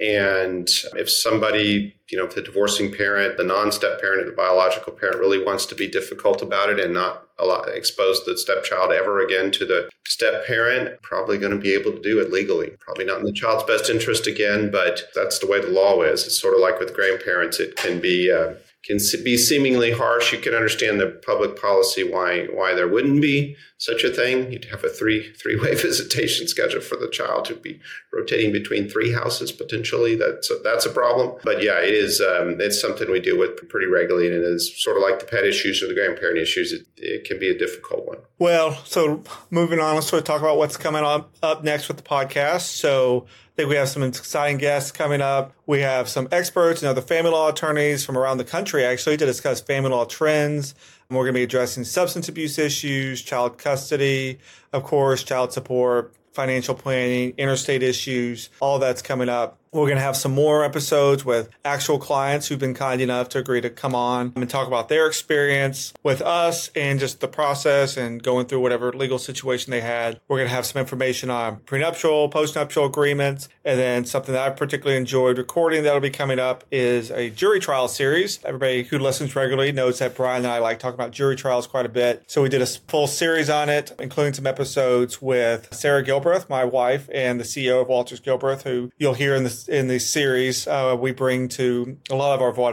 and 0.00 0.66
if 0.96 1.10
somebody, 1.10 1.94
you 2.10 2.16
know, 2.16 2.24
if 2.24 2.34
the 2.34 2.40
divorcing 2.40 2.90
parent, 2.90 3.36
the 3.36 3.44
non 3.44 3.70
step 3.70 4.00
parent, 4.00 4.22
or 4.22 4.30
the 4.30 4.36
biological 4.36 4.94
parent 4.94 5.18
really 5.18 5.42
wants 5.42 5.66
to 5.66 5.74
be 5.74 5.88
difficult 5.88 6.40
about 6.40 6.70
it 6.70 6.80
and 6.80 6.94
not 6.94 7.28
allow, 7.38 7.60
expose 7.64 8.24
the 8.24 8.38
stepchild 8.38 8.92
ever 8.92 9.20
again 9.20 9.50
to 9.50 9.66
the 9.66 9.90
step 10.06 10.46
parent, 10.46 11.00
probably 11.02 11.36
going 11.36 11.52
to 11.52 11.58
be 11.58 11.74
able 11.74 11.92
to 11.92 12.00
do 12.00 12.18
it 12.18 12.32
legally. 12.32 12.70
Probably 12.80 13.04
not 13.04 13.20
in 13.20 13.26
the 13.26 13.32
child's 13.32 13.64
best 13.64 13.90
interest 13.90 14.26
again, 14.26 14.70
but 14.70 15.02
that's 15.14 15.38
the 15.38 15.46
way 15.46 15.60
the 15.60 15.68
law 15.68 16.00
is. 16.02 16.24
It's 16.24 16.40
sort 16.40 16.54
of 16.54 16.60
like 16.60 16.80
with 16.80 16.94
grandparents, 16.94 17.60
it 17.60 17.76
can 17.76 18.00
be. 18.00 18.32
Uh, 18.32 18.54
can 18.84 18.98
be 19.22 19.36
seemingly 19.36 19.92
harsh. 19.92 20.32
You 20.32 20.38
can 20.38 20.54
understand 20.54 21.00
the 21.00 21.20
public 21.24 21.60
policy 21.60 22.02
why 22.02 22.46
why 22.46 22.74
there 22.74 22.88
wouldn't 22.88 23.20
be 23.20 23.56
such 23.76 24.04
a 24.04 24.10
thing. 24.10 24.52
You'd 24.52 24.66
have 24.66 24.84
a 24.84 24.88
three 24.88 25.32
three 25.34 25.56
way 25.56 25.74
visitation 25.74 26.48
schedule 26.48 26.80
for 26.80 26.96
the 26.96 27.08
child 27.08 27.44
to 27.46 27.54
be 27.54 27.80
rotating 28.12 28.52
between 28.52 28.88
three 28.88 29.12
houses 29.12 29.52
potentially. 29.52 30.16
That's 30.16 30.50
a, 30.50 30.56
that's 30.64 30.86
a 30.86 30.90
problem. 30.90 31.36
But 31.44 31.62
yeah, 31.62 31.80
it 31.80 31.94
is. 31.94 32.20
Um, 32.20 32.56
it's 32.60 32.80
something 32.80 33.10
we 33.10 33.20
deal 33.20 33.38
with 33.38 33.68
pretty 33.68 33.86
regularly, 33.86 34.28
and 34.28 34.36
it 34.36 34.42
is 34.42 34.82
sort 34.82 34.96
of 34.96 35.02
like 35.02 35.20
the 35.20 35.26
pet 35.26 35.44
issues 35.44 35.82
or 35.82 35.88
the 35.88 35.94
grandparent 35.94 36.38
issues. 36.38 36.72
It, 36.72 36.86
it 36.96 37.24
can 37.24 37.38
be 37.38 37.50
a 37.50 37.58
difficult 37.58 38.06
one. 38.06 38.18
Well, 38.38 38.72
so 38.84 39.22
moving 39.50 39.78
on, 39.78 39.94
let's 39.94 40.06
sort 40.06 40.20
of 40.20 40.26
talk 40.26 40.40
about 40.40 40.56
what's 40.56 40.76
coming 40.76 41.04
up 41.04 41.34
up 41.42 41.64
next 41.64 41.88
with 41.88 41.98
the 41.98 42.02
podcast. 42.02 42.62
So 42.62 43.26
think 43.60 43.68
we 43.68 43.76
have 43.76 43.90
some 43.90 44.02
exciting 44.02 44.56
guests 44.56 44.90
coming 44.90 45.20
up. 45.20 45.52
We 45.66 45.80
have 45.80 46.08
some 46.08 46.28
experts 46.32 46.80
and 46.80 46.88
other 46.88 47.02
family 47.02 47.30
law 47.30 47.50
attorneys 47.50 48.06
from 48.06 48.16
around 48.16 48.38
the 48.38 48.44
country 48.44 48.86
actually 48.86 49.18
to 49.18 49.26
discuss 49.26 49.60
family 49.60 49.90
law 49.90 50.06
trends. 50.06 50.74
And 51.08 51.18
we're 51.18 51.24
going 51.24 51.34
to 51.34 51.38
be 51.40 51.42
addressing 51.42 51.84
substance 51.84 52.26
abuse 52.30 52.58
issues, 52.58 53.20
child 53.20 53.58
custody, 53.58 54.38
of 54.72 54.84
course, 54.84 55.22
child 55.22 55.52
support, 55.52 56.14
financial 56.32 56.74
planning, 56.74 57.34
interstate 57.36 57.82
issues, 57.82 58.48
all 58.60 58.78
that's 58.78 59.02
coming 59.02 59.28
up 59.28 59.59
We're 59.72 59.86
going 59.86 59.98
to 59.98 60.02
have 60.02 60.16
some 60.16 60.34
more 60.34 60.64
episodes 60.64 61.24
with 61.24 61.48
actual 61.64 62.00
clients 62.00 62.48
who've 62.48 62.58
been 62.58 62.74
kind 62.74 63.00
enough 63.00 63.28
to 63.28 63.38
agree 63.38 63.60
to 63.60 63.70
come 63.70 63.94
on 63.94 64.32
and 64.34 64.50
talk 64.50 64.66
about 64.66 64.88
their 64.88 65.06
experience 65.06 65.94
with 66.02 66.20
us 66.22 66.72
and 66.74 66.98
just 66.98 67.20
the 67.20 67.28
process 67.28 67.96
and 67.96 68.20
going 68.20 68.46
through 68.46 68.62
whatever 68.62 68.92
legal 68.92 69.16
situation 69.16 69.70
they 69.70 69.80
had. 69.80 70.18
We're 70.26 70.38
going 70.38 70.48
to 70.48 70.54
have 70.56 70.66
some 70.66 70.80
information 70.80 71.30
on 71.30 71.58
prenuptial, 71.58 72.28
postnuptial 72.30 72.84
agreements, 72.84 73.48
and 73.64 73.78
then 73.78 74.04
something 74.06 74.34
that 74.34 74.44
I 74.44 74.50
particularly 74.50 74.96
enjoyed 74.96 75.38
recording 75.38 75.84
that'll 75.84 76.00
be 76.00 76.10
coming 76.10 76.40
up 76.40 76.64
is 76.72 77.12
a 77.12 77.30
jury 77.30 77.60
trial 77.60 77.86
series. 77.86 78.40
Everybody 78.44 78.82
who 78.82 78.98
listens 78.98 79.36
regularly 79.36 79.70
knows 79.70 80.00
that 80.00 80.16
Brian 80.16 80.44
and 80.44 80.52
I 80.52 80.58
like 80.58 80.80
talking 80.80 80.96
about 80.96 81.12
jury 81.12 81.36
trials 81.36 81.68
quite 81.68 81.86
a 81.86 81.90
bit. 81.90 82.24
So 82.26 82.42
we 82.42 82.48
did 82.48 82.60
a 82.60 82.66
full 82.66 83.06
series 83.06 83.48
on 83.48 83.68
it, 83.68 83.92
including 84.00 84.34
some 84.34 84.48
episodes 84.48 85.22
with 85.22 85.72
Sarah 85.72 86.02
Gilbreath, 86.02 86.48
my 86.48 86.64
wife, 86.64 87.08
and 87.14 87.38
the 87.38 87.44
CEO 87.44 87.80
of 87.80 87.86
Walters 87.86 88.18
Gilbreath, 88.18 88.62
who 88.62 88.90
you'll 88.98 89.14
hear 89.14 89.36
in 89.36 89.44
the 89.44 89.59
in 89.68 89.88
the 89.88 89.98
series 89.98 90.66
uh, 90.66 90.96
we 90.98 91.12
bring 91.12 91.48
to 91.48 91.98
a 92.10 92.14
lot 92.14 92.34
of 92.34 92.42
our 92.42 92.52
voir. 92.52 92.72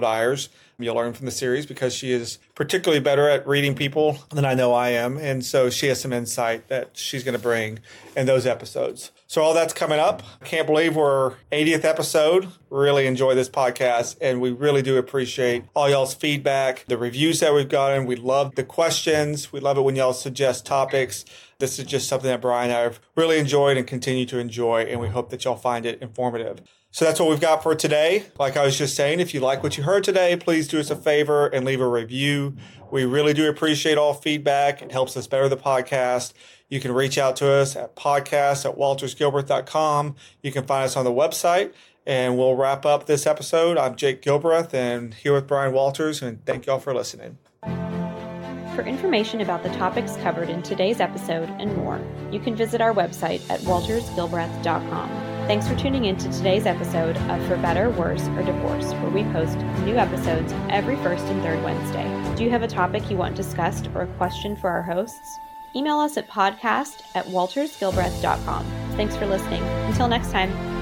You'll 0.79 0.95
learn 0.95 1.13
from 1.13 1.25
the 1.25 1.31
series 1.31 1.65
because 1.65 1.95
she 1.95 2.11
is 2.11 2.37
particularly 2.53 2.99
better 2.99 3.27
at 3.27 3.47
reading 3.47 3.73
people 3.73 4.19
than 4.29 4.45
I 4.45 4.53
know 4.53 4.73
I 4.73 4.89
am. 4.89 5.17
And 5.17 5.43
so 5.43 5.71
she 5.71 5.87
has 5.87 5.99
some 5.99 6.13
insight 6.13 6.67
that 6.67 6.91
she's 6.93 7.23
going 7.23 7.33
to 7.33 7.41
bring 7.41 7.79
in 8.15 8.27
those 8.27 8.45
episodes. 8.45 9.11
So 9.25 9.41
all 9.41 9.55
that's 9.55 9.73
coming 9.73 9.99
up. 9.99 10.21
Can't 10.43 10.67
believe 10.67 10.95
we're 10.95 11.33
80th 11.51 11.83
episode. 11.83 12.49
Really 12.69 13.07
enjoy 13.07 13.33
this 13.33 13.49
podcast 13.49 14.17
and 14.21 14.39
we 14.39 14.51
really 14.51 14.83
do 14.83 14.97
appreciate 14.97 15.63
all 15.75 15.89
y'all's 15.89 16.13
feedback, 16.13 16.85
the 16.87 16.97
reviews 16.97 17.39
that 17.39 17.55
we've 17.55 17.67
gotten. 17.67 18.05
We 18.05 18.15
love 18.15 18.53
the 18.53 18.63
questions. 18.63 19.51
We 19.51 19.59
love 19.59 19.79
it 19.79 19.81
when 19.81 19.95
y'all 19.95 20.13
suggest 20.13 20.67
topics. 20.67 21.25
This 21.59 21.79
is 21.79 21.85
just 21.85 22.07
something 22.07 22.29
that 22.29 22.41
Brian 22.41 22.69
and 22.69 22.77
I 22.77 22.81
have 22.81 22.99
really 23.15 23.39
enjoyed 23.39 23.77
and 23.77 23.87
continue 23.87 24.25
to 24.27 24.37
enjoy, 24.37 24.81
and 24.81 24.99
we 24.99 25.07
hope 25.07 25.29
that 25.31 25.43
y'all 25.43 25.55
find 25.55 25.85
it 25.85 26.01
informative. 26.01 26.61
So 26.91 27.05
that's 27.05 27.19
what 27.19 27.29
we've 27.29 27.41
got 27.41 27.63
for 27.63 27.75
today. 27.75 28.25
Like 28.39 28.55
I 28.55 28.65
was 28.65 28.77
just 28.77 28.95
saying, 28.95 29.19
if 29.19 29.33
you 29.33 29.39
like 29.39 29.63
what 29.63 29.77
you 29.77 29.83
heard 29.83 30.03
today, 30.03 30.35
please 30.35 30.67
do 30.67 30.79
us 30.79 30.89
a 30.89 30.95
favor 30.95 31.47
and 31.47 31.65
leave 31.65 31.81
a 31.81 31.87
review. 31.87 32.55
We 32.91 33.05
really 33.05 33.33
do 33.33 33.49
appreciate 33.49 33.97
all 33.97 34.13
feedback. 34.13 34.81
It 34.81 34.91
helps 34.91 35.17
us 35.17 35.27
better 35.27 35.49
the 35.49 35.57
podcast. 35.57 36.33
You 36.69 36.79
can 36.79 36.91
reach 36.91 37.17
out 37.17 37.35
to 37.37 37.51
us 37.51 37.75
at 37.75 37.95
podcast 37.95 38.69
at 38.69 38.77
waltersgilbreath.com. 38.77 40.15
You 40.41 40.51
can 40.51 40.65
find 40.65 40.85
us 40.85 40.95
on 40.95 41.05
the 41.05 41.11
website. 41.11 41.73
And 42.05 42.37
we'll 42.37 42.55
wrap 42.55 42.85
up 42.85 43.05
this 43.05 43.27
episode. 43.27 43.77
I'm 43.77 43.95
Jake 43.97 44.21
Gilbreath 44.21 44.73
and 44.73 45.13
here 45.13 45.33
with 45.33 45.45
Brian 45.45 45.73
Walters, 45.73 46.21
and 46.21 46.43
thank 46.45 46.65
y'all 46.65 46.79
for 46.79 46.93
listening. 46.93 47.37
For 48.77 48.83
information 48.83 49.41
about 49.41 49.63
the 49.63 49.69
topics 49.69 50.17
covered 50.17 50.51
in 50.51 50.61
today's 50.61 50.99
episode 50.99 51.49
and 51.59 51.75
more, 51.77 51.99
you 52.31 52.39
can 52.39 52.55
visit 52.55 52.79
our 52.79 52.93
website 52.93 53.41
at 53.49 53.59
waltersgilbreath.com. 53.61 55.09
Thanks 55.47 55.67
for 55.67 55.75
tuning 55.75 56.05
in 56.05 56.15
to 56.17 56.31
today's 56.31 56.67
episode 56.67 57.17
of 57.17 57.43
For 57.47 57.57
Better, 57.57 57.89
Worse, 57.89 58.27
or 58.27 58.43
Divorce, 58.43 58.91
where 58.93 59.09
we 59.09 59.23
post 59.33 59.57
new 59.83 59.95
episodes 59.95 60.53
every 60.69 60.95
first 60.97 61.25
and 61.25 61.41
third 61.41 61.63
Wednesday. 61.63 62.35
Do 62.35 62.43
you 62.43 62.51
have 62.51 62.61
a 62.61 62.67
topic 62.67 63.09
you 63.09 63.17
want 63.17 63.35
discussed 63.35 63.89
or 63.95 64.03
a 64.03 64.17
question 64.17 64.55
for 64.55 64.69
our 64.69 64.83
hosts? 64.83 65.39
Email 65.75 65.97
us 65.97 66.15
at 66.15 66.29
podcast 66.29 67.01
at 67.15 67.25
waltersgilbreath.com. 67.25 68.63
Thanks 68.91 69.15
for 69.15 69.25
listening. 69.25 69.63
Until 69.87 70.07
next 70.07 70.29
time. 70.29 70.76